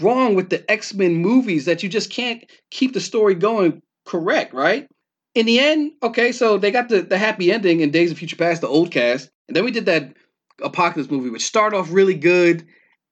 wrong 0.00 0.36
with 0.36 0.50
the 0.50 0.70
X-Men 0.70 1.16
movies 1.16 1.64
that 1.64 1.82
you 1.82 1.88
just 1.88 2.08
can't 2.08 2.44
keep 2.70 2.94
the 2.94 3.00
story 3.00 3.34
going 3.34 3.82
correct, 4.04 4.54
right? 4.54 4.86
In 5.34 5.46
the 5.46 5.58
end, 5.58 5.90
okay, 6.04 6.30
so 6.30 6.56
they 6.56 6.70
got 6.70 6.88
the, 6.88 7.02
the 7.02 7.18
happy 7.18 7.50
ending 7.50 7.80
in 7.80 7.90
Days 7.90 8.12
of 8.12 8.18
Future 8.18 8.36
Past, 8.36 8.60
the 8.60 8.68
old 8.68 8.92
cast, 8.92 9.28
and 9.48 9.56
then 9.56 9.64
we 9.64 9.72
did 9.72 9.86
that 9.86 10.14
Apocalypse 10.62 11.10
movie, 11.10 11.30
which 11.30 11.44
started 11.44 11.76
off 11.76 11.90
really 11.90 12.14
good, 12.14 12.64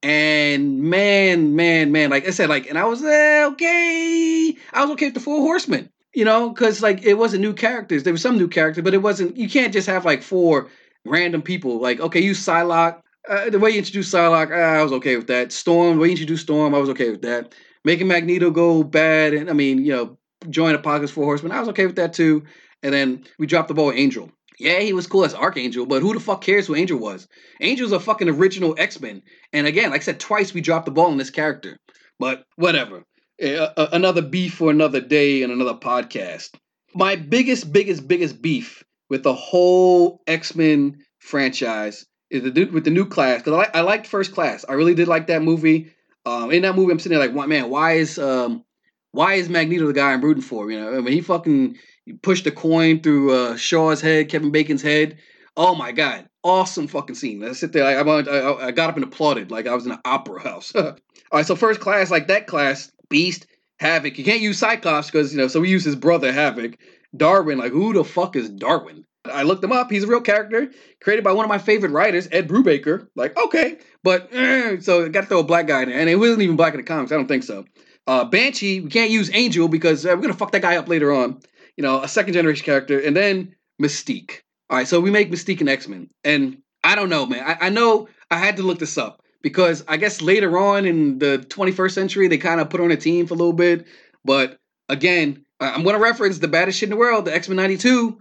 and 0.04 0.82
man, 0.82 1.56
man, 1.56 1.90
man, 1.90 2.11
like 2.11 2.26
I 2.26 2.30
said, 2.30 2.50
like, 2.50 2.68
and 2.68 2.76
I 2.76 2.84
was 2.84 3.02
eh, 3.02 3.46
okay, 3.52 4.54
I 4.75 4.82
was 4.82 4.90
okay 4.90 5.06
with 5.06 5.14
the 5.14 5.20
Four 5.20 5.40
Horsemen, 5.40 5.88
you 6.12 6.26
know, 6.26 6.50
because 6.50 6.82
like 6.82 7.02
it 7.04 7.14
wasn't 7.14 7.40
new 7.40 7.54
characters. 7.54 8.02
There 8.02 8.12
was 8.12 8.20
some 8.20 8.37
new 8.37 8.46
characters, 8.46 8.84
but 8.84 8.92
it 8.92 8.99
wasn't. 8.99 9.38
You 9.38 9.49
can't 9.49 9.73
just 9.73 9.87
have 9.87 10.04
like 10.04 10.23
four 10.23 10.68
random 11.06 11.40
people. 11.40 11.80
Like, 11.80 12.00
okay, 12.00 12.20
you 12.20 12.32
Psylocke, 12.32 13.00
uh, 13.30 13.49
the 13.49 13.58
way 13.58 13.70
you 13.70 13.78
introduced 13.78 14.12
Psylocke, 14.12 14.50
uh, 14.50 14.78
I 14.78 14.82
was 14.82 14.92
okay 14.92 15.16
with 15.16 15.28
that. 15.28 15.52
Storm, 15.52 15.96
the 15.96 16.02
way 16.02 16.08
you 16.08 16.12
introduced 16.12 16.42
Storm, 16.42 16.75
I 16.75 16.78
was 16.78 16.90
okay 16.90 17.11
with 17.11 17.23
that. 17.23 17.54
Making 17.82 18.08
Magneto 18.08 18.50
go 18.50 18.82
bad, 18.82 19.32
and 19.32 19.49
I 19.49 19.54
mean, 19.54 19.87
you 19.87 19.92
know, 19.92 20.18
join 20.50 20.75
Apocalypse 20.75 21.12
Four 21.12 21.25
Horsemen, 21.25 21.52
I 21.52 21.61
was 21.61 21.70
okay 21.70 21.87
with 21.87 21.96
that 21.96 22.12
too. 22.12 22.44
And 22.82 22.92
then 22.92 23.25
we 23.38 23.46
dropped 23.46 23.68
the 23.68 23.75
ball 23.75 23.90
Angel. 23.90 24.30
Yeah, 24.58 24.80
he 24.80 24.92
was 24.92 25.06
cool 25.06 25.25
as 25.25 25.34
Archangel, 25.34 25.87
but 25.87 26.02
who 26.02 26.14
the 26.14 26.20
fuck 26.20 26.40
cares 26.40 26.66
who 26.66 26.76
Angel 26.76 26.99
was? 26.99 27.26
Angel's 27.61 27.92
a 27.92 27.99
fucking 27.99 28.28
original 28.28 28.75
X 28.78 29.00
Men. 29.00 29.23
And 29.52 29.66
again, 29.66 29.90
like 29.90 30.02
I 30.02 30.04
said, 30.04 30.20
twice 30.20 30.54
we 30.54 30.61
dropped 30.61 30.87
the 30.87 30.92
ball 30.92 31.11
on 31.11 31.16
this 31.16 31.30
character. 31.30 31.76
But 32.18 32.44
whatever. 32.56 33.02
Uh, 33.42 33.88
another 33.92 34.23
beef 34.23 34.54
for 34.54 34.70
another 34.70 35.00
day 35.00 35.42
and 35.42 35.52
another 35.52 35.75
podcast. 35.75 36.50
My 36.94 37.16
biggest, 37.16 37.73
biggest, 37.73 38.06
biggest 38.06 38.40
beef 38.40 38.84
with 39.11 39.25
the 39.25 39.34
whole 39.34 40.23
X 40.26 40.54
Men 40.54 41.04
franchise 41.18 42.06
is 42.30 42.42
the 42.42 42.64
with 42.66 42.84
the 42.84 42.90
new 42.90 43.06
class 43.06 43.38
because 43.40 43.52
I, 43.52 43.56
like, 43.56 43.76
I 43.76 43.80
liked 43.80 44.06
First 44.06 44.32
Class. 44.32 44.64
I 44.68 44.75
really 44.75 44.94
did 44.94 45.08
like 45.08 45.26
that 45.26 45.42
movie. 45.42 45.92
Um, 46.26 46.50
in 46.50 46.62
that 46.62 46.76
movie, 46.76 46.92
I'm 46.92 46.99
sitting 46.99 47.18
there 47.18 47.28
like, 47.28 47.49
man, 47.49 47.70
why 47.70 47.94
is 47.94 48.18
um, 48.18 48.64
why 49.12 49.34
is 49.34 49.49
Magneto 49.49 49.87
the 49.87 49.92
guy 49.92 50.12
I'm 50.12 50.23
rooting 50.23 50.42
for? 50.42 50.70
You 50.70 50.80
know, 50.80 50.96
I 50.96 51.00
mean, 51.00 51.12
he 51.12 51.20
fucking 51.20 51.76
pushed 52.23 52.44
the 52.44 52.50
coin 52.50 53.00
through 53.00 53.32
uh, 53.32 53.56
Shaw's 53.56 54.00
head, 54.00 54.28
Kevin 54.28 54.50
Bacon's 54.50 54.82
head. 54.82 55.18
Oh 55.56 55.75
my 55.75 55.92
god, 55.92 56.28
awesome 56.42 56.88
fucking 56.88 57.14
scene. 57.14 57.44
I 57.44 57.52
sit 57.52 57.73
there, 57.73 57.87
I, 57.87 57.94
I, 57.94 58.66
I 58.66 58.70
got 58.73 58.90
up 58.90 58.96
and 58.96 59.04
applauded 59.04 59.50
like 59.50 59.66
I 59.66 59.75
was 59.75 59.87
in 59.87 59.92
an 59.92 60.00
opera 60.04 60.40
house. 60.40 60.75
All 60.76 60.94
right, 61.32 61.46
so 61.46 61.56
first 61.56 61.80
class, 61.80 62.11
like 62.11 62.26
that 62.28 62.46
class, 62.46 62.90
Beast, 63.08 63.46
Havoc. 63.78 64.18
You 64.18 64.25
can't 64.25 64.40
use 64.40 64.58
Cyclops 64.58 65.11
because 65.11 65.32
you 65.32 65.38
know, 65.38 65.49
so 65.49 65.61
we 65.61 65.70
use 65.70 65.84
his 65.84 65.96
brother 65.96 66.32
Havoc. 66.32 66.76
Darwin, 67.16 67.58
like 67.58 67.73
who 67.73 67.92
the 67.92 68.04
fuck 68.04 68.34
is 68.34 68.50
Darwin? 68.50 69.04
I 69.25 69.42
looked 69.42 69.64
him 69.64 69.73
up. 69.73 69.90
He's 69.90 70.04
a 70.04 70.06
real 70.06 70.20
character 70.20 70.70
created 71.00 71.25
by 71.25 71.32
one 71.32 71.44
of 71.44 71.49
my 71.49 71.58
favorite 71.58 71.92
writers, 71.92 72.28
Ed 72.30 72.49
Brubaker. 72.49 73.08
Like, 73.14 73.37
okay, 73.38 73.78
but 74.02 74.28
eh, 74.32 74.80
so 74.80 75.08
got 75.08 75.23
to 75.23 75.26
throw 75.26 75.38
a 75.38 75.44
black 75.44 75.66
guy 75.66 75.82
in 75.82 75.88
there, 75.88 75.99
and 75.99 76.11
it 76.11 76.16
wasn't 76.16 76.42
even 76.42 76.56
black 76.56 76.75
in 76.75 76.80
the 76.80 76.84
comics. 76.84 77.12
I 77.12 77.16
don't 77.16 77.28
think 77.28 77.44
so. 77.44 77.64
Uh, 78.06 78.25
Banshee, 78.25 78.80
we 78.80 78.90
can't 78.90 79.11
use 79.11 79.30
Angel 79.32 79.66
because 79.68 80.04
uh, 80.04 80.11
we're 80.11 80.23
gonna 80.23 80.34
fuck 80.34 80.52
that 80.52 80.62
guy 80.62 80.76
up 80.76 80.88
later 80.88 81.12
on. 81.12 81.40
You 81.76 81.83
know, 81.83 82.02
a 82.02 82.09
second 82.09 82.35
generation 82.35 82.64
character, 82.64 82.99
and 82.99 83.16
then 83.16 83.54
Mystique. 83.83 84.40
All 84.71 84.78
right, 84.78 84.88
so 84.88 85.00
we 85.00 85.11
make 85.11 85.31
Mystique 85.31 85.61
an 85.61 85.69
X 85.69 85.88
Men, 85.88 86.09
and 86.23 86.59
I 86.83 86.95
don't 86.95 87.09
know, 87.09 87.26
man. 87.26 87.45
I, 87.45 87.66
I 87.66 87.69
know 87.69 88.09
I 88.31 88.38
had 88.38 88.57
to 88.57 88.62
look 88.62 88.78
this 88.78 88.97
up 88.97 89.23
because 89.43 89.85
I 89.88 89.97
guess 89.97 90.23
later 90.23 90.59
on 90.59 90.87
in 90.87 91.19
the 91.19 91.45
21st 91.49 91.93
century 91.93 92.28
they 92.28 92.38
kind 92.38 92.61
of 92.61 92.71
put 92.71 92.81
on 92.81 92.90
a 92.90 92.97
team 92.97 93.26
for 93.26 93.35
a 93.35 93.37
little 93.37 93.52
bit, 93.52 93.87
but 94.25 94.59
again, 94.88 95.45
I'm 95.61 95.83
going 95.83 95.97
to 95.97 96.02
reference 96.02 96.38
the 96.38 96.49
baddest 96.49 96.78
shit 96.78 96.88
in 96.88 96.90
the 96.90 96.97
world, 96.97 97.25
the 97.25 97.35
X 97.35 97.49
Men 97.49 97.57
'92. 97.57 98.21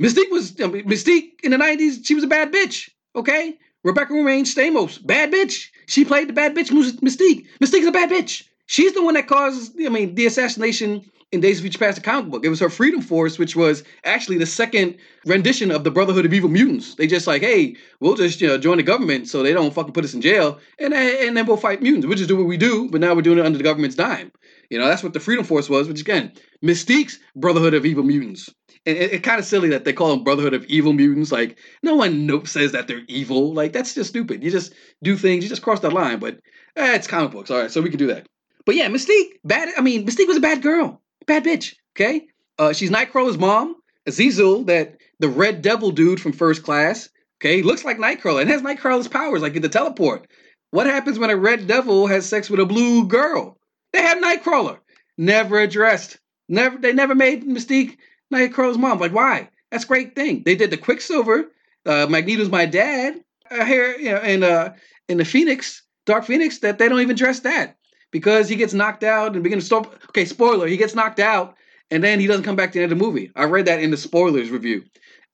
Mystique 0.00 0.30
was 0.30 0.60
I 0.60 0.66
mean, 0.66 0.84
Mystique 0.86 1.40
in 1.42 1.50
the 1.50 1.56
'90s. 1.56 2.04
She 2.06 2.14
was 2.14 2.24
a 2.24 2.28
bad 2.28 2.52
bitch. 2.52 2.90
Okay, 3.16 3.58
Rebecca 3.84 4.12
Romijn 4.12 4.44
Stamos, 4.44 5.04
bad 5.04 5.32
bitch. 5.32 5.68
She 5.86 6.04
played 6.04 6.28
the 6.28 6.32
bad 6.32 6.54
bitch 6.54 6.70
Mystique. 6.70 7.46
Mystique's 7.60 7.86
a 7.86 7.92
bad 7.92 8.10
bitch. 8.10 8.44
She's 8.66 8.94
the 8.94 9.04
one 9.04 9.14
that 9.14 9.28
caused, 9.28 9.78
I 9.80 9.90
mean, 9.90 10.14
the 10.14 10.26
assassination 10.26 11.04
in 11.34 11.40
Days 11.40 11.58
of 11.58 11.62
Future 11.62 11.78
Past, 11.78 11.96
the 11.96 12.02
comic 12.02 12.30
book. 12.30 12.44
It 12.44 12.48
was 12.48 12.60
her 12.60 12.70
Freedom 12.70 13.02
Force, 13.02 13.38
which 13.38 13.56
was 13.56 13.82
actually 14.04 14.38
the 14.38 14.46
second 14.46 14.96
rendition 15.26 15.70
of 15.70 15.84
the 15.84 15.90
Brotherhood 15.90 16.24
of 16.24 16.32
Evil 16.32 16.48
Mutants. 16.48 16.94
They 16.94 17.06
just 17.06 17.26
like, 17.26 17.42
hey, 17.42 17.76
we'll 18.00 18.14
just 18.14 18.40
you 18.40 18.46
know 18.46 18.56
join 18.56 18.78
the 18.78 18.82
government 18.82 19.28
so 19.28 19.42
they 19.42 19.52
don't 19.52 19.74
fucking 19.74 19.92
put 19.92 20.04
us 20.04 20.14
in 20.14 20.22
jail, 20.22 20.58
and 20.78 20.94
and 20.94 21.36
then 21.36 21.46
we'll 21.46 21.56
fight 21.56 21.82
mutants. 21.82 22.06
We'll 22.06 22.16
just 22.16 22.28
do 22.28 22.36
what 22.36 22.46
we 22.46 22.56
do, 22.56 22.88
but 22.90 23.00
now 23.00 23.14
we're 23.14 23.22
doing 23.22 23.38
it 23.38 23.46
under 23.46 23.58
the 23.58 23.64
government's 23.64 23.96
dime. 23.96 24.32
You 24.70 24.78
know, 24.78 24.86
that's 24.86 25.02
what 25.02 25.12
the 25.12 25.20
Freedom 25.20 25.44
Force 25.44 25.68
was, 25.68 25.88
which 25.88 26.00
again, 26.00 26.32
Mystique's 26.62 27.18
Brotherhood 27.36 27.74
of 27.74 27.84
Evil 27.84 28.04
Mutants. 28.04 28.48
And 28.86 28.96
it's 28.96 29.14
it, 29.14 29.22
kind 29.22 29.38
of 29.38 29.44
silly 29.44 29.70
that 29.70 29.84
they 29.84 29.92
call 29.92 30.10
them 30.10 30.24
Brotherhood 30.24 30.54
of 30.54 30.64
Evil 30.66 30.92
Mutants. 30.92 31.32
Like, 31.32 31.58
no 31.82 31.94
one 31.94 32.26
no, 32.26 32.44
says 32.44 32.72
that 32.72 32.86
they're 32.86 33.02
evil. 33.08 33.54
Like, 33.54 33.72
that's 33.72 33.94
just 33.94 34.10
stupid. 34.10 34.42
You 34.42 34.50
just 34.50 34.74
do 35.02 35.16
things, 35.16 35.42
you 35.42 35.48
just 35.48 35.62
cross 35.62 35.80
that 35.80 35.92
line. 35.92 36.18
But 36.18 36.40
eh, 36.76 36.94
it's 36.94 37.06
comic 37.06 37.32
books. 37.32 37.50
All 37.50 37.60
right, 37.60 37.70
so 37.70 37.80
we 37.80 37.90
can 37.90 37.98
do 37.98 38.08
that. 38.08 38.26
But 38.66 38.76
yeah, 38.76 38.88
Mystique, 38.88 39.38
bad. 39.44 39.68
I 39.76 39.80
mean, 39.80 40.06
Mystique 40.06 40.28
was 40.28 40.38
a 40.38 40.40
bad 40.40 40.62
girl, 40.62 41.02
bad 41.26 41.44
bitch. 41.44 41.74
Okay, 41.96 42.26
uh, 42.58 42.72
she's 42.72 42.90
Nightcrawler's 42.90 43.38
mom, 43.38 43.76
Azazel, 44.06 44.64
that 44.64 44.96
the 45.20 45.28
Red 45.28 45.62
Devil 45.62 45.90
dude 45.90 46.20
from 46.20 46.32
First 46.32 46.62
Class. 46.62 47.08
Okay, 47.40 47.62
looks 47.62 47.84
like 47.84 47.98
Nightcrawler 47.98 48.42
and 48.42 48.50
has 48.50 48.62
Nightcrawler's 48.62 49.08
powers, 49.08 49.42
like 49.42 49.60
the 49.60 49.68
teleport. 49.68 50.26
What 50.70 50.86
happens 50.86 51.18
when 51.18 51.30
a 51.30 51.36
Red 51.36 51.66
Devil 51.66 52.06
has 52.06 52.26
sex 52.26 52.50
with 52.50 52.60
a 52.60 52.66
blue 52.66 53.06
girl? 53.06 53.58
They 53.92 54.02
have 54.02 54.18
Nightcrawler. 54.18 54.78
Never 55.16 55.60
addressed. 55.60 56.18
Never. 56.48 56.78
They 56.78 56.92
never 56.92 57.14
made 57.14 57.44
Mystique 57.44 57.96
Nightcrawler's 58.32 58.78
mom. 58.78 58.98
Like, 58.98 59.12
why? 59.12 59.50
That's 59.70 59.84
a 59.84 59.88
great 59.88 60.14
thing. 60.14 60.42
They 60.44 60.56
did 60.56 60.70
the 60.70 60.76
Quicksilver. 60.76 61.50
Uh, 61.86 62.06
Magneto's 62.06 62.50
my 62.50 62.66
dad. 62.66 63.22
Uh, 63.50 63.64
here, 63.64 63.96
you 63.96 64.10
know, 64.10 64.20
in 64.20 64.42
uh, 64.42 64.74
in 65.08 65.18
the 65.18 65.24
Phoenix, 65.24 65.82
Dark 66.06 66.24
Phoenix, 66.24 66.58
that 66.58 66.78
they 66.78 66.88
don't 66.88 67.00
even 67.00 67.16
dress 67.16 67.40
that 67.40 67.76
because 68.14 68.48
he 68.48 68.54
gets 68.54 68.72
knocked 68.72 69.02
out 69.02 69.34
and 69.34 69.42
begin 69.42 69.58
to 69.58 69.64
stop. 69.64 69.92
Okay, 70.10 70.24
spoiler, 70.24 70.68
he 70.68 70.76
gets 70.76 70.94
knocked 70.94 71.18
out 71.18 71.56
and 71.90 72.02
then 72.02 72.20
he 72.20 72.28
doesn't 72.28 72.44
come 72.44 72.54
back 72.54 72.70
to 72.70 72.78
the 72.78 72.84
end 72.84 72.92
of 72.92 72.96
the 72.96 73.04
movie. 73.04 73.32
I 73.34 73.42
read 73.42 73.66
that 73.66 73.80
in 73.80 73.90
the 73.90 73.96
spoilers 73.96 74.50
review. 74.50 74.84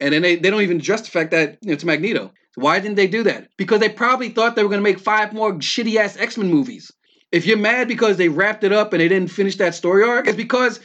And 0.00 0.14
then 0.14 0.22
they, 0.22 0.36
they 0.36 0.48
don't 0.48 0.62
even 0.62 0.78
address 0.78 1.02
the 1.02 1.10
fact 1.10 1.30
that 1.32 1.58
you 1.60 1.68
know, 1.68 1.74
it's 1.74 1.84
Magneto. 1.84 2.32
Why 2.54 2.80
didn't 2.80 2.96
they 2.96 3.06
do 3.06 3.22
that? 3.24 3.48
Because 3.58 3.80
they 3.80 3.90
probably 3.90 4.30
thought 4.30 4.56
they 4.56 4.62
were 4.62 4.70
going 4.70 4.82
to 4.82 4.90
make 4.90 4.98
five 4.98 5.34
more 5.34 5.52
shitty 5.52 5.96
ass 5.96 6.16
X 6.16 6.38
Men 6.38 6.50
movies. 6.50 6.90
If 7.30 7.44
you're 7.44 7.58
mad 7.58 7.86
because 7.86 8.16
they 8.16 8.30
wrapped 8.30 8.64
it 8.64 8.72
up 8.72 8.94
and 8.94 9.00
they 9.02 9.08
didn't 9.08 9.30
finish 9.30 9.56
that 9.56 9.74
story 9.74 10.02
arc, 10.02 10.26
it's 10.26 10.34
because 10.34 10.80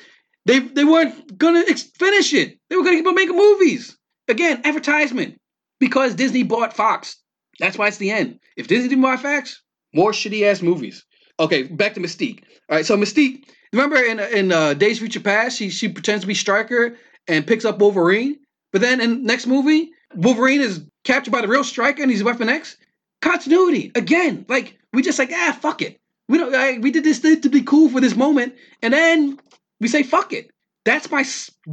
they 0.46 0.60
they 0.60 0.84
weren't 0.84 1.38
going 1.38 1.64
to 1.64 1.72
ex- 1.72 1.84
finish 1.98 2.34
it. 2.34 2.60
They 2.70 2.76
were 2.76 2.84
going 2.84 2.98
to 2.98 3.00
keep 3.00 3.08
on 3.08 3.16
making 3.16 3.38
movies. 3.38 3.98
Again, 4.28 4.62
advertisement. 4.66 5.40
Because 5.80 6.14
Disney 6.14 6.44
bought 6.44 6.76
Fox. 6.76 7.16
That's 7.60 7.78
why 7.78 7.88
it's 7.88 7.98
the 7.98 8.12
end. 8.12 8.42
If 8.58 8.68
Disney 8.68 8.90
didn't 8.90 9.04
buy 9.04 9.16
Fox, 9.16 9.62
more 9.94 10.12
shitty 10.12 10.44
ass 10.44 10.62
movies. 10.62 11.06
Okay, 11.40 11.64
back 11.64 11.94
to 11.96 12.00
Mystique. 12.00 12.44
All 12.70 12.78
right, 12.78 12.86
so 12.86 12.98
Mystique, 12.98 13.46
remember 13.74 13.98
in 13.98 14.20
in 14.20 14.52
uh, 14.52 14.74
Days 14.74 15.00
Future 15.00 15.20
Past, 15.20 15.58
she 15.58 15.70
she 15.70 15.90
pretends 15.90 16.22
to 16.22 16.28
be 16.28 16.34
Stryker 16.34 16.96
and 17.28 17.46
picks 17.46 17.66
up 17.66 17.80
Wolverine, 17.80 18.38
but 18.72 18.82
then 18.82 19.02
in 19.02 19.24
next 19.24 19.48
movie, 19.48 19.92
Wolverine 20.16 20.62
is 20.62 20.84
captured 21.04 21.32
by 21.32 21.42
the 21.42 21.48
real 21.48 21.64
Stryker 21.64 22.02
and 22.02 22.12
he's 22.12 22.24
Weapon 22.24 22.50
X. 22.50 22.78
Continuity 23.22 23.92
again. 23.96 24.46
Like 24.48 24.78
we 24.94 25.02
just 25.02 25.20
like 25.20 25.32
ah 25.34 25.58
fuck 25.60 25.82
it. 25.82 25.98
We 26.28 26.38
don't. 26.38 26.56
I, 26.56 26.80
we 26.80 26.92
did 26.92 27.04
this 27.04 27.20
thing 27.20 27.42
to 27.42 27.50
be 27.50 27.62
cool 27.62 27.90
for 27.90 28.02
this 28.02 28.16
moment, 28.16 28.56
and 28.82 28.94
then 28.94 29.40
we 29.80 29.88
say 29.88 30.04
fuck 30.04 30.34
it. 30.34 30.52
That's 30.86 31.10
my 31.10 31.26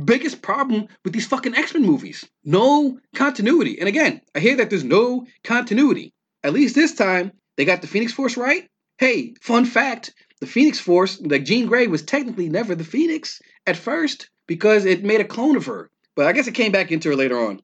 biggest 0.04 0.40
problem 0.40 0.88
with 1.04 1.12
these 1.12 1.26
fucking 1.26 1.54
X 1.54 1.74
Men 1.74 1.84
movies. 1.84 2.26
No 2.44 2.98
continuity. 3.14 3.78
And 3.78 3.88
again, 3.88 4.22
I 4.34 4.40
hear 4.40 4.56
that 4.56 4.70
there's 4.70 4.84
no 4.84 5.26
continuity. 5.44 6.12
At 6.42 6.54
least 6.54 6.74
this 6.74 6.94
time, 6.94 7.32
they 7.56 7.64
got 7.64 7.82
the 7.82 7.86
Phoenix 7.86 8.12
Force 8.12 8.36
right, 8.36 8.68
Hey, 9.02 9.34
fun 9.40 9.64
fact 9.64 10.14
the 10.38 10.46
Phoenix 10.46 10.78
Force, 10.78 11.20
like 11.22 11.44
Jean 11.44 11.66
Grey, 11.66 11.88
was 11.88 12.02
technically 12.02 12.48
never 12.48 12.76
the 12.76 12.84
Phoenix 12.84 13.42
at 13.66 13.76
first 13.76 14.30
because 14.46 14.84
it 14.84 15.02
made 15.02 15.20
a 15.20 15.24
clone 15.24 15.56
of 15.56 15.66
her. 15.66 15.90
But 16.14 16.26
I 16.26 16.32
guess 16.32 16.46
it 16.46 16.54
came 16.54 16.70
back 16.70 16.92
into 16.92 17.08
her 17.08 17.16
later 17.16 17.36
on. 17.36 17.60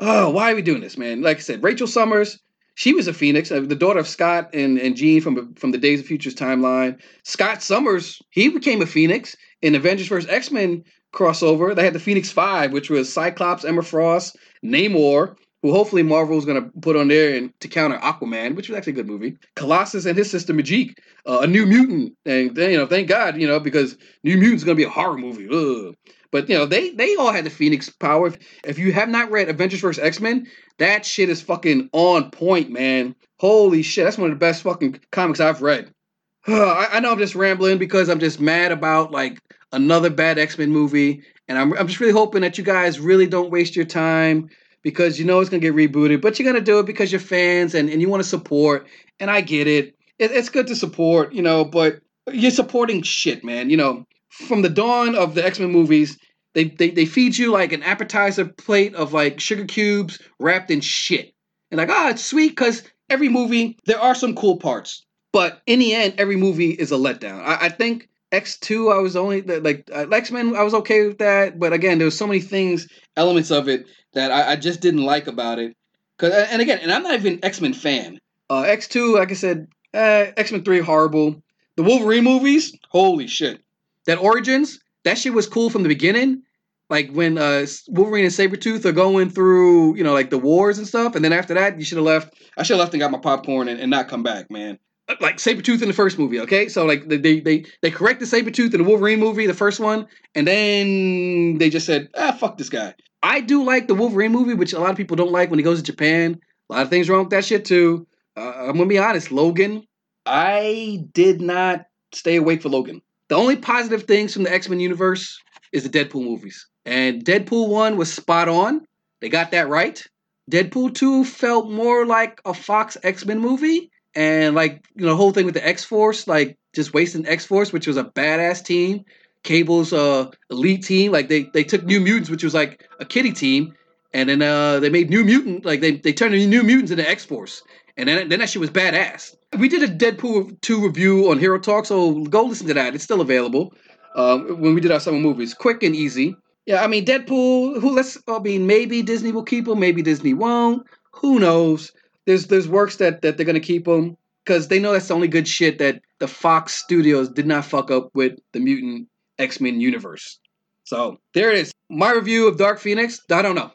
Oh, 0.00 0.30
why 0.30 0.50
are 0.50 0.56
we 0.56 0.62
doing 0.62 0.80
this, 0.80 0.98
man? 0.98 1.22
Like 1.22 1.36
I 1.36 1.40
said, 1.42 1.62
Rachel 1.62 1.86
Summers, 1.86 2.40
she 2.74 2.92
was 2.92 3.06
a 3.06 3.14
Phoenix, 3.14 3.52
uh, 3.52 3.60
the 3.60 3.76
daughter 3.76 4.00
of 4.00 4.08
Scott 4.08 4.50
and, 4.52 4.78
and 4.78 4.96
Jean 4.96 5.20
from, 5.20 5.54
from 5.54 5.70
the 5.70 5.78
Days 5.78 6.00
of 6.00 6.06
Futures 6.06 6.34
timeline. 6.34 7.00
Scott 7.22 7.62
Summers, 7.62 8.20
he 8.30 8.48
became 8.48 8.82
a 8.82 8.86
Phoenix 8.86 9.36
in 9.62 9.76
Avengers 9.76 10.08
vs. 10.08 10.28
X 10.28 10.50
Men 10.50 10.82
crossover. 11.14 11.72
They 11.72 11.84
had 11.84 11.94
the 11.94 12.00
Phoenix 12.00 12.32
Five, 12.32 12.72
which 12.72 12.90
was 12.90 13.12
Cyclops, 13.12 13.64
Emma 13.64 13.84
Frost, 13.84 14.36
Namor, 14.64 15.36
who 15.62 15.72
hopefully 15.72 16.02
Marvel 16.02 16.38
is 16.38 16.44
going 16.44 16.62
to 16.62 16.70
put 16.80 16.96
on 16.96 17.08
there 17.08 17.34
and 17.36 17.52
to 17.60 17.68
counter 17.68 17.98
Aquaman, 17.98 18.54
which 18.54 18.68
was 18.68 18.76
actually 18.76 18.94
a 18.94 18.96
good 18.96 19.06
movie. 19.06 19.36
Colossus 19.56 20.06
and 20.06 20.16
his 20.16 20.30
sister 20.30 20.54
Magik, 20.54 20.94
uh, 21.26 21.40
a 21.42 21.46
New 21.46 21.66
Mutant, 21.66 22.14
and 22.24 22.56
you 22.56 22.76
know, 22.76 22.86
thank 22.86 23.08
God, 23.08 23.40
you 23.40 23.46
know, 23.46 23.60
because 23.60 23.96
New 24.24 24.38
Mutant's 24.38 24.64
going 24.64 24.76
to 24.76 24.80
be 24.80 24.86
a 24.86 24.90
horror 24.90 25.18
movie. 25.18 25.48
Ugh. 25.50 25.94
But 26.32 26.48
you 26.48 26.56
know, 26.56 26.64
they 26.64 26.90
they 26.90 27.16
all 27.16 27.32
had 27.32 27.44
the 27.44 27.50
Phoenix 27.50 27.90
power. 27.90 28.28
If, 28.28 28.38
if 28.64 28.78
you 28.78 28.92
have 28.92 29.08
not 29.08 29.30
read 29.30 29.48
Avengers 29.48 29.80
vs 29.80 30.02
X 30.02 30.20
Men, 30.20 30.46
that 30.78 31.04
shit 31.04 31.28
is 31.28 31.42
fucking 31.42 31.90
on 31.92 32.30
point, 32.30 32.70
man. 32.70 33.16
Holy 33.38 33.82
shit, 33.82 34.04
that's 34.04 34.18
one 34.18 34.30
of 34.30 34.36
the 34.36 34.44
best 34.44 34.62
fucking 34.62 35.00
comics 35.10 35.40
I've 35.40 35.62
read. 35.62 35.92
I, 36.46 36.88
I 36.92 37.00
know 37.00 37.12
I'm 37.12 37.18
just 37.18 37.34
rambling 37.34 37.78
because 37.78 38.08
I'm 38.08 38.20
just 38.20 38.40
mad 38.40 38.70
about 38.70 39.10
like 39.10 39.40
another 39.72 40.08
bad 40.08 40.38
X 40.38 40.56
Men 40.56 40.70
movie, 40.70 41.22
and 41.48 41.58
I'm 41.58 41.76
I'm 41.76 41.88
just 41.88 42.00
really 42.00 42.12
hoping 42.12 42.42
that 42.42 42.56
you 42.56 42.64
guys 42.64 43.00
really 43.00 43.26
don't 43.26 43.50
waste 43.50 43.74
your 43.74 43.84
time 43.84 44.48
because 44.82 45.18
you 45.18 45.24
know 45.24 45.40
it's 45.40 45.50
going 45.50 45.60
to 45.60 45.72
get 45.72 45.76
rebooted, 45.76 46.20
but 46.20 46.38
you're 46.38 46.50
going 46.50 46.62
to 46.62 46.70
do 46.70 46.78
it 46.78 46.86
because 46.86 47.12
you're 47.12 47.20
fans 47.20 47.74
and, 47.74 47.88
and 47.88 48.00
you 48.00 48.08
want 48.08 48.22
to 48.22 48.28
support. 48.28 48.86
And 49.18 49.30
I 49.30 49.40
get 49.40 49.66
it. 49.66 49.94
it. 50.18 50.30
It's 50.30 50.48
good 50.48 50.66
to 50.68 50.76
support, 50.76 51.32
you 51.32 51.42
know, 51.42 51.64
but 51.64 52.00
you're 52.32 52.50
supporting 52.50 53.02
shit, 53.02 53.44
man. 53.44 53.70
You 53.70 53.76
know, 53.76 54.04
from 54.30 54.62
the 54.62 54.68
dawn 54.68 55.14
of 55.14 55.34
the 55.34 55.44
X 55.44 55.58
Men 55.58 55.70
movies, 55.70 56.18
they, 56.54 56.64
they, 56.64 56.90
they 56.90 57.06
feed 57.06 57.36
you 57.36 57.52
like 57.52 57.72
an 57.72 57.82
appetizer 57.82 58.46
plate 58.46 58.94
of 58.94 59.12
like 59.12 59.40
sugar 59.40 59.64
cubes 59.64 60.20
wrapped 60.38 60.70
in 60.70 60.80
shit. 60.80 61.32
And 61.70 61.78
like, 61.78 61.90
ah, 61.90 62.06
oh, 62.06 62.10
it's 62.10 62.24
sweet 62.24 62.50
because 62.50 62.82
every 63.08 63.28
movie, 63.28 63.78
there 63.86 64.00
are 64.00 64.14
some 64.14 64.34
cool 64.34 64.56
parts. 64.56 65.04
But 65.32 65.62
in 65.66 65.78
the 65.78 65.94
end, 65.94 66.14
every 66.18 66.36
movie 66.36 66.70
is 66.70 66.90
a 66.90 66.96
letdown. 66.96 67.40
I, 67.44 67.66
I 67.66 67.68
think 67.68 68.08
X2, 68.32 68.94
I 68.94 68.98
was 68.98 69.16
only 69.16 69.42
like 69.42 69.90
uh, 69.92 70.06
X 70.10 70.30
Men, 70.30 70.54
I 70.54 70.62
was 70.62 70.74
okay 70.74 71.06
with 71.06 71.18
that. 71.18 71.58
But 71.58 71.72
again, 71.72 71.98
there 71.98 72.04
was 72.04 72.16
so 72.16 72.26
many 72.26 72.40
things, 72.40 72.86
elements 73.16 73.50
of 73.50 73.68
it 73.68 73.86
that 74.14 74.30
I, 74.30 74.52
I 74.52 74.56
just 74.56 74.80
didn't 74.80 75.02
like 75.02 75.26
about 75.26 75.58
it. 75.58 75.76
Cause 76.18 76.32
and 76.32 76.62
again, 76.62 76.78
and 76.82 76.92
I'm 76.92 77.02
not 77.02 77.14
even 77.14 77.44
X 77.44 77.60
Men 77.60 77.72
fan. 77.72 78.18
Uh, 78.48 78.62
X2, 78.62 79.14
like 79.14 79.30
I 79.30 79.34
said, 79.34 79.66
uh, 79.94 80.26
X 80.36 80.52
Men 80.52 80.64
3 80.64 80.80
horrible. 80.80 81.42
The 81.76 81.82
Wolverine 81.82 82.24
movies, 82.24 82.76
holy 82.88 83.26
shit. 83.26 83.60
That 84.06 84.18
Origins, 84.18 84.80
that 85.04 85.18
shit 85.18 85.32
was 85.32 85.46
cool 85.46 85.70
from 85.70 85.82
the 85.82 85.88
beginning. 85.88 86.42
Like 86.88 87.10
when 87.12 87.38
uh, 87.38 87.66
Wolverine 87.88 88.24
and 88.24 88.34
Sabretooth 88.34 88.84
are 88.84 88.92
going 88.92 89.30
through, 89.30 89.96
you 89.96 90.04
know, 90.04 90.12
like 90.12 90.30
the 90.30 90.38
wars 90.38 90.78
and 90.78 90.86
stuff. 90.86 91.14
And 91.14 91.24
then 91.24 91.32
after 91.32 91.54
that, 91.54 91.78
you 91.78 91.84
should 91.84 91.98
have 91.98 92.04
left. 92.04 92.34
I 92.56 92.64
should 92.64 92.74
have 92.74 92.80
left 92.80 92.94
and 92.94 93.00
got 93.00 93.12
my 93.12 93.18
popcorn 93.18 93.68
and, 93.68 93.80
and 93.80 93.90
not 93.90 94.08
come 94.08 94.22
back, 94.22 94.50
man 94.50 94.78
like 95.20 95.36
Sabretooth 95.36 95.82
in 95.82 95.88
the 95.88 95.94
first 95.94 96.18
movie, 96.18 96.40
okay? 96.40 96.68
So 96.68 96.84
like 96.86 97.08
they 97.08 97.40
they 97.40 97.64
they 97.82 97.90
corrected 97.90 98.28
Sabretooth 98.28 98.74
in 98.74 98.82
the 98.82 98.88
Wolverine 98.88 99.18
movie, 99.18 99.46
the 99.46 99.54
first 99.54 99.80
one, 99.80 100.06
and 100.34 100.46
then 100.46 101.58
they 101.58 101.70
just 101.70 101.86
said, 101.86 102.08
ah, 102.16 102.32
fuck 102.32 102.58
this 102.58 102.68
guy. 102.68 102.94
I 103.22 103.40
do 103.40 103.64
like 103.64 103.88
the 103.88 103.94
Wolverine 103.94 104.32
movie, 104.32 104.54
which 104.54 104.72
a 104.72 104.80
lot 104.80 104.90
of 104.90 104.96
people 104.96 105.16
don't 105.16 105.32
like 105.32 105.50
when 105.50 105.58
he 105.58 105.62
goes 105.62 105.78
to 105.78 105.84
Japan. 105.84 106.40
A 106.68 106.72
lot 106.72 106.82
of 106.82 106.90
things 106.90 107.08
wrong 107.08 107.20
with 107.24 107.30
that 107.30 107.44
shit 107.44 107.64
too. 107.64 108.06
Uh, 108.36 108.52
I'm 108.68 108.72
gonna 108.76 108.86
be 108.86 108.98
honest, 108.98 109.32
Logan. 109.32 109.86
I 110.26 111.04
did 111.12 111.40
not 111.40 111.86
stay 112.12 112.36
awake 112.36 112.62
for 112.62 112.68
Logan. 112.68 113.02
The 113.28 113.36
only 113.36 113.56
positive 113.56 114.04
things 114.04 114.32
from 114.32 114.44
the 114.44 114.52
X 114.52 114.68
Men 114.68 114.80
universe 114.80 115.40
is 115.72 115.88
the 115.88 115.90
Deadpool 115.90 116.24
movies, 116.24 116.66
and 116.84 117.24
Deadpool 117.24 117.68
one 117.68 117.96
was 117.96 118.12
spot 118.12 118.48
on. 118.48 118.86
They 119.20 119.28
got 119.28 119.50
that 119.50 119.68
right. 119.68 120.02
Deadpool 120.50 120.94
two 120.94 121.24
felt 121.24 121.70
more 121.70 122.06
like 122.06 122.40
a 122.44 122.54
Fox 122.54 122.96
X 123.02 123.24
Men 123.26 123.40
movie, 123.40 123.90
and 124.14 124.54
like 124.54 124.84
you 124.94 125.04
know 125.04 125.10
the 125.10 125.16
whole 125.16 125.32
thing 125.32 125.46
with 125.46 125.54
the 125.54 125.66
X 125.66 125.84
Force, 125.84 126.26
like 126.26 126.58
just 126.74 126.94
wasting 126.94 127.26
X 127.26 127.44
Force, 127.44 127.72
which 127.72 127.86
was 127.86 127.96
a 127.96 128.04
badass 128.04 128.64
team. 128.64 129.04
Cable's 129.42 129.92
uh, 129.92 130.30
elite 130.50 130.84
team. 130.84 131.12
Like 131.12 131.28
they 131.28 131.44
they 131.54 131.64
took 131.64 131.84
New 131.84 132.00
Mutants, 132.00 132.30
which 132.30 132.44
was 132.44 132.54
like 132.54 132.88
a 132.98 133.04
kitty 133.04 133.32
team, 133.32 133.74
and 134.12 134.28
then 134.28 134.42
uh, 134.42 134.80
they 134.80 134.90
made 134.90 135.10
New 135.10 135.24
Mutant, 135.24 135.64
like 135.64 135.80
they 135.80 135.92
they 135.92 136.12
turned 136.12 136.34
the 136.34 136.46
New 136.46 136.62
Mutants 136.62 136.90
into 136.90 137.08
X 137.08 137.24
Force, 137.24 137.62
and 137.96 138.08
then 138.08 138.28
then 138.28 138.40
that 138.40 138.50
shit 138.50 138.60
was 138.60 138.70
badass. 138.70 139.34
We 139.58 139.68
did 139.68 139.82
a 139.82 139.88
Deadpool 139.88 140.60
two 140.60 140.84
review 140.84 141.30
on 141.30 141.38
Hero 141.38 141.58
Talk, 141.58 141.86
so 141.86 142.24
go 142.24 142.44
listen 142.44 142.66
to 142.68 142.74
that. 142.74 142.94
It's 142.94 143.04
still 143.04 143.20
available. 143.20 143.72
Um, 144.16 144.60
when 144.60 144.74
we 144.74 144.80
did 144.80 144.90
our 144.90 145.00
summer 145.00 145.18
movies, 145.18 145.54
quick 145.54 145.82
and 145.82 145.94
easy. 145.94 146.34
Yeah, 146.66 146.82
I 146.82 146.86
mean 146.88 147.04
Deadpool. 147.04 147.80
Who 147.80 147.94
let's 147.94 148.18
I 148.28 148.38
mean 148.40 148.66
maybe 148.66 149.02
Disney 149.02 149.32
will 149.32 149.44
keep 149.44 149.66
him, 149.66 149.78
maybe 149.80 150.02
Disney 150.02 150.34
won't. 150.34 150.86
Who 151.12 151.38
knows? 151.38 151.92
There's 152.30 152.46
there's 152.46 152.68
works 152.68 152.94
that 152.96 153.22
that 153.22 153.36
they're 153.36 153.44
gonna 153.44 153.58
keep 153.58 153.86
them 153.86 154.16
because 154.44 154.68
they 154.68 154.78
know 154.78 154.92
that's 154.92 155.08
the 155.08 155.14
only 155.14 155.26
good 155.26 155.48
shit 155.48 155.78
that 155.78 156.00
the 156.20 156.28
Fox 156.28 156.72
Studios 156.74 157.28
did 157.28 157.44
not 157.44 157.64
fuck 157.64 157.90
up 157.90 158.14
with 158.14 158.38
the 158.52 158.60
Mutant 158.60 159.08
X 159.40 159.60
Men 159.60 159.80
universe. 159.80 160.38
So 160.84 161.18
there 161.34 161.50
it 161.50 161.58
is. 161.58 161.72
My 161.88 162.12
review 162.12 162.46
of 162.46 162.56
Dark 162.56 162.78
Phoenix. 162.78 163.20
I 163.32 163.42
don't 163.42 163.56
know. 163.56 163.72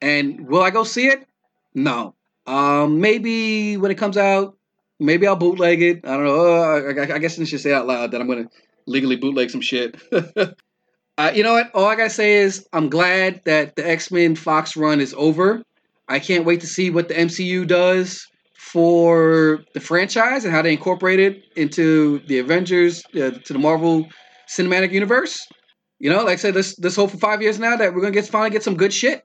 And 0.00 0.48
will 0.48 0.62
I 0.62 0.70
go 0.70 0.84
see 0.84 1.08
it? 1.08 1.26
No. 1.74 2.14
Um, 2.46 2.98
maybe 2.98 3.76
when 3.76 3.90
it 3.90 3.96
comes 3.98 4.16
out, 4.16 4.56
maybe 4.98 5.26
I'll 5.26 5.36
bootleg 5.36 5.82
it. 5.82 6.00
I 6.06 6.16
don't 6.16 6.24
know. 6.24 6.46
Uh, 6.46 6.92
I, 6.94 7.14
I, 7.16 7.18
guess 7.18 7.38
I 7.38 7.44
should 7.44 7.60
say 7.60 7.74
out 7.74 7.86
loud 7.86 8.12
that 8.12 8.22
I'm 8.22 8.26
gonna 8.26 8.48
legally 8.86 9.16
bootleg 9.16 9.50
some 9.50 9.60
shit. 9.60 10.00
uh, 10.12 11.32
you 11.34 11.42
know 11.42 11.52
what? 11.52 11.74
All 11.74 11.84
I 11.84 11.94
gotta 11.94 12.08
say 12.08 12.36
is 12.36 12.66
I'm 12.72 12.88
glad 12.88 13.42
that 13.44 13.76
the 13.76 13.86
X 13.86 14.10
Men 14.10 14.34
Fox 14.34 14.78
run 14.78 14.98
is 14.98 15.12
over. 15.12 15.62
I 16.08 16.18
can't 16.18 16.44
wait 16.44 16.60
to 16.60 16.66
see 16.66 16.90
what 16.90 17.08
the 17.08 17.14
MCU 17.14 17.66
does 17.66 18.26
for 18.56 19.60
the 19.74 19.80
franchise 19.80 20.44
and 20.44 20.52
how 20.52 20.62
they 20.62 20.72
incorporate 20.72 21.20
it 21.20 21.42
into 21.56 22.20
the 22.26 22.38
Avengers, 22.38 23.02
uh, 23.14 23.30
to 23.30 23.52
the 23.52 23.58
Marvel 23.58 24.06
Cinematic 24.48 24.92
Universe. 24.92 25.46
You 25.98 26.10
know, 26.10 26.24
like 26.24 26.34
I 26.34 26.36
said, 26.36 26.54
this 26.54 26.76
this 26.76 26.96
hope 26.96 27.10
for 27.10 27.18
five 27.18 27.42
years 27.42 27.58
now 27.58 27.76
that 27.76 27.94
we're 27.94 28.00
gonna 28.00 28.12
get 28.12 28.26
finally 28.26 28.50
get 28.50 28.62
some 28.62 28.76
good 28.76 28.92
shit. 28.92 29.22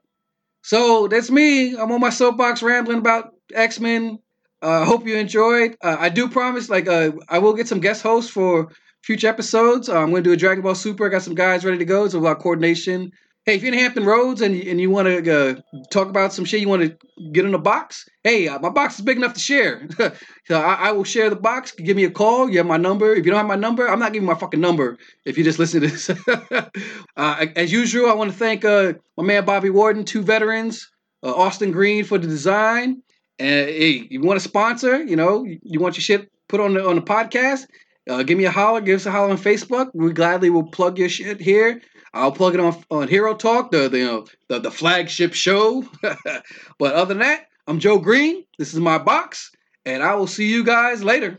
So 0.62 1.08
that's 1.08 1.30
me. 1.30 1.76
I'm 1.76 1.92
on 1.92 2.00
my 2.00 2.10
soapbox 2.10 2.62
rambling 2.62 2.98
about 2.98 3.34
X 3.54 3.78
Men. 3.78 4.18
I 4.62 4.66
uh, 4.66 4.84
hope 4.86 5.06
you 5.06 5.16
enjoyed. 5.16 5.76
Uh, 5.82 5.96
I 6.00 6.08
do 6.08 6.26
promise, 6.26 6.70
like, 6.70 6.88
uh, 6.88 7.12
I 7.28 7.38
will 7.38 7.52
get 7.52 7.68
some 7.68 7.80
guest 7.80 8.02
hosts 8.02 8.30
for 8.30 8.72
future 9.02 9.28
episodes. 9.28 9.90
Uh, 9.90 9.98
I'm 9.98 10.08
going 10.08 10.24
to 10.24 10.30
do 10.30 10.32
a 10.32 10.38
Dragon 10.38 10.62
Ball 10.62 10.74
Super. 10.74 11.06
I 11.06 11.10
got 11.10 11.20
some 11.20 11.34
guys 11.34 11.66
ready 11.66 11.76
to 11.76 11.84
go. 11.84 12.06
It's 12.06 12.14
about 12.14 12.40
coordination. 12.40 13.12
Hey, 13.46 13.56
if 13.56 13.62
you're 13.62 13.74
in 13.74 13.78
Hampton 13.78 14.06
Roads 14.06 14.40
and 14.40 14.56
you, 14.56 14.70
and 14.70 14.80
you 14.80 14.88
want 14.88 15.06
to 15.06 15.30
uh, 15.30 15.54
talk 15.90 16.08
about 16.08 16.32
some 16.32 16.46
shit, 16.46 16.62
you 16.62 16.68
want 16.68 16.80
to 16.82 16.96
get 17.30 17.44
in 17.44 17.52
a 17.52 17.58
box. 17.58 18.08
Hey, 18.22 18.48
uh, 18.48 18.58
my 18.58 18.70
box 18.70 18.94
is 18.94 19.04
big 19.04 19.18
enough 19.18 19.34
to 19.34 19.40
share. 19.40 19.86
so 20.46 20.58
I, 20.58 20.88
I, 20.88 20.92
will 20.92 21.04
share 21.04 21.28
the 21.28 21.36
box. 21.36 21.72
Give 21.72 21.94
me 21.94 22.04
a 22.04 22.10
call. 22.10 22.48
You 22.48 22.56
have 22.56 22.66
my 22.66 22.78
number. 22.78 23.12
If 23.12 23.26
you 23.26 23.30
don't 23.30 23.36
have 23.36 23.46
my 23.46 23.54
number, 23.54 23.86
I'm 23.86 23.98
not 23.98 24.14
giving 24.14 24.26
my 24.26 24.34
fucking 24.34 24.60
number. 24.60 24.96
If 25.26 25.36
you 25.36 25.44
just 25.44 25.58
listen 25.58 25.82
to 25.82 25.88
this, 25.88 26.08
uh, 27.18 27.46
as 27.54 27.70
usual, 27.70 28.08
I 28.08 28.14
want 28.14 28.32
to 28.32 28.36
thank 28.38 28.64
uh, 28.64 28.94
my 29.18 29.24
man 29.24 29.44
Bobby 29.44 29.68
Warden, 29.68 30.06
two 30.06 30.22
veterans, 30.22 30.90
uh, 31.22 31.34
Austin 31.34 31.70
Green 31.70 32.04
for 32.04 32.16
the 32.16 32.26
design. 32.26 33.02
And 33.38 33.68
hey, 33.68 34.06
you 34.08 34.22
want 34.22 34.40
to 34.40 34.48
sponsor? 34.48 35.02
You 35.02 35.16
know, 35.16 35.44
you, 35.44 35.58
you 35.62 35.80
want 35.80 35.96
your 35.96 36.02
shit 36.02 36.30
put 36.48 36.60
on 36.60 36.72
the 36.72 36.88
on 36.88 36.96
the 36.96 37.02
podcast? 37.02 37.66
Uh, 38.08 38.22
give 38.22 38.38
me 38.38 38.46
a 38.46 38.50
holler. 38.50 38.80
Give 38.80 38.96
us 38.96 39.04
a 39.04 39.10
holler 39.10 39.32
on 39.32 39.36
Facebook. 39.36 39.90
We 39.92 40.14
gladly 40.14 40.48
will 40.48 40.64
plug 40.64 40.98
your 40.98 41.10
shit 41.10 41.42
here. 41.42 41.82
I'll 42.14 42.32
plug 42.32 42.54
it 42.54 42.60
on 42.60 42.82
on 42.92 43.08
Hero 43.08 43.34
Talk, 43.34 43.72
the 43.72 43.88
the 43.88 43.98
you 43.98 44.06
know, 44.06 44.26
the, 44.48 44.60
the 44.60 44.70
flagship 44.70 45.34
show. 45.34 45.84
but 46.00 46.94
other 46.94 47.06
than 47.06 47.18
that, 47.18 47.48
I'm 47.66 47.80
Joe 47.80 47.98
Green. 47.98 48.44
This 48.56 48.72
is 48.72 48.78
my 48.78 48.98
box, 48.98 49.50
and 49.84 50.00
I 50.02 50.14
will 50.14 50.28
see 50.28 50.48
you 50.48 50.62
guys 50.62 51.02
later. 51.02 51.38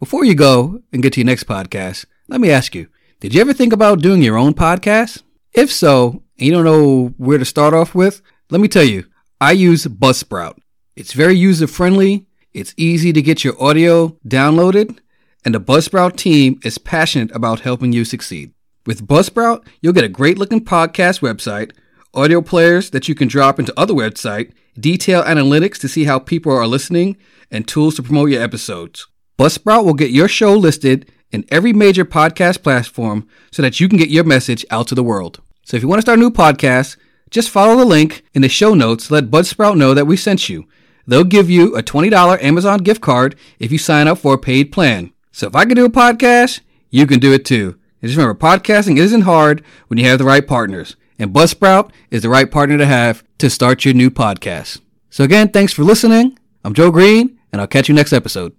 Before 0.00 0.24
you 0.24 0.34
go 0.34 0.80
and 0.90 1.02
get 1.02 1.12
to 1.12 1.20
your 1.20 1.26
next 1.26 1.44
podcast, 1.44 2.06
let 2.28 2.40
me 2.40 2.50
ask 2.50 2.74
you: 2.74 2.88
Did 3.20 3.34
you 3.34 3.42
ever 3.42 3.52
think 3.52 3.74
about 3.74 4.00
doing 4.00 4.22
your 4.22 4.38
own 4.38 4.54
podcast? 4.54 5.22
If 5.52 5.70
so, 5.70 6.22
and 6.38 6.46
you 6.46 6.52
don't 6.52 6.64
know 6.64 7.08
where 7.18 7.38
to 7.38 7.44
start 7.44 7.74
off 7.74 7.94
with, 7.94 8.22
let 8.50 8.62
me 8.62 8.68
tell 8.68 8.84
you. 8.84 9.04
I 9.38 9.52
use 9.52 9.84
Buzzsprout. 9.84 10.58
It's 10.96 11.12
very 11.12 11.36
user 11.36 11.66
friendly. 11.66 12.26
It's 12.54 12.72
easy 12.78 13.12
to 13.12 13.20
get 13.20 13.44
your 13.44 13.62
audio 13.62 14.16
downloaded, 14.26 14.98
and 15.44 15.54
the 15.54 15.60
Buzzsprout 15.60 16.16
team 16.16 16.58
is 16.64 16.78
passionate 16.78 17.30
about 17.36 17.60
helping 17.60 17.92
you 17.92 18.06
succeed. 18.06 18.54
With 18.86 19.04
Buzzsprout, 19.04 19.66
you'll 19.80 19.92
get 19.92 20.04
a 20.04 20.08
great 20.08 20.38
looking 20.38 20.64
podcast 20.64 21.18
website, 21.20 21.72
audio 22.14 22.40
players 22.40 22.90
that 22.90 23.08
you 23.08 23.16
can 23.16 23.26
drop 23.26 23.58
into 23.58 23.74
other 23.76 23.92
websites, 23.92 24.52
detailed 24.78 25.26
analytics 25.26 25.80
to 25.80 25.88
see 25.88 26.04
how 26.04 26.20
people 26.20 26.52
are 26.52 26.68
listening, 26.68 27.16
and 27.50 27.66
tools 27.66 27.96
to 27.96 28.02
promote 28.04 28.30
your 28.30 28.40
episodes. 28.44 29.08
Buzzsprout 29.36 29.84
will 29.84 29.94
get 29.94 30.12
your 30.12 30.28
show 30.28 30.54
listed 30.54 31.10
in 31.32 31.44
every 31.50 31.72
major 31.72 32.04
podcast 32.04 32.62
platform 32.62 33.26
so 33.50 33.60
that 33.60 33.80
you 33.80 33.88
can 33.88 33.98
get 33.98 34.08
your 34.08 34.22
message 34.22 34.64
out 34.70 34.86
to 34.86 34.94
the 34.94 35.02
world. 35.02 35.42
So 35.64 35.76
if 35.76 35.82
you 35.82 35.88
want 35.88 35.98
to 35.98 36.02
start 36.02 36.20
a 36.20 36.22
new 36.22 36.30
podcast, 36.30 36.96
just 37.28 37.50
follow 37.50 37.76
the 37.76 37.84
link 37.84 38.22
in 38.34 38.42
the 38.42 38.48
show 38.48 38.72
notes 38.72 39.10
let 39.10 39.32
Buzzsprout 39.32 39.76
know 39.76 39.94
that 39.94 40.06
we 40.06 40.16
sent 40.16 40.48
you. 40.48 40.68
They'll 41.08 41.24
give 41.24 41.50
you 41.50 41.74
a 41.74 41.82
$20 41.82 42.40
Amazon 42.40 42.78
gift 42.78 43.00
card 43.00 43.34
if 43.58 43.72
you 43.72 43.78
sign 43.78 44.06
up 44.06 44.18
for 44.18 44.34
a 44.34 44.38
paid 44.38 44.70
plan. 44.70 45.12
So 45.32 45.48
if 45.48 45.56
I 45.56 45.64
can 45.64 45.74
do 45.74 45.86
a 45.86 45.90
podcast, 45.90 46.60
you 46.90 47.04
can 47.08 47.18
do 47.18 47.32
it 47.32 47.44
too. 47.44 47.76
And 48.02 48.10
just 48.10 48.18
remember, 48.18 48.38
podcasting 48.38 48.98
isn't 48.98 49.22
hard 49.22 49.64
when 49.88 49.98
you 49.98 50.06
have 50.06 50.18
the 50.18 50.24
right 50.24 50.46
partners. 50.46 50.96
And 51.18 51.32
Buzzsprout 51.32 51.90
is 52.10 52.22
the 52.22 52.28
right 52.28 52.50
partner 52.50 52.76
to 52.76 52.86
have 52.86 53.24
to 53.38 53.48
start 53.48 53.84
your 53.84 53.94
new 53.94 54.10
podcast. 54.10 54.80
So 55.08 55.24
again, 55.24 55.48
thanks 55.48 55.72
for 55.72 55.82
listening. 55.82 56.38
I'm 56.62 56.74
Joe 56.74 56.90
Green, 56.90 57.38
and 57.52 57.60
I'll 57.60 57.66
catch 57.66 57.88
you 57.88 57.94
next 57.94 58.12
episode. 58.12 58.54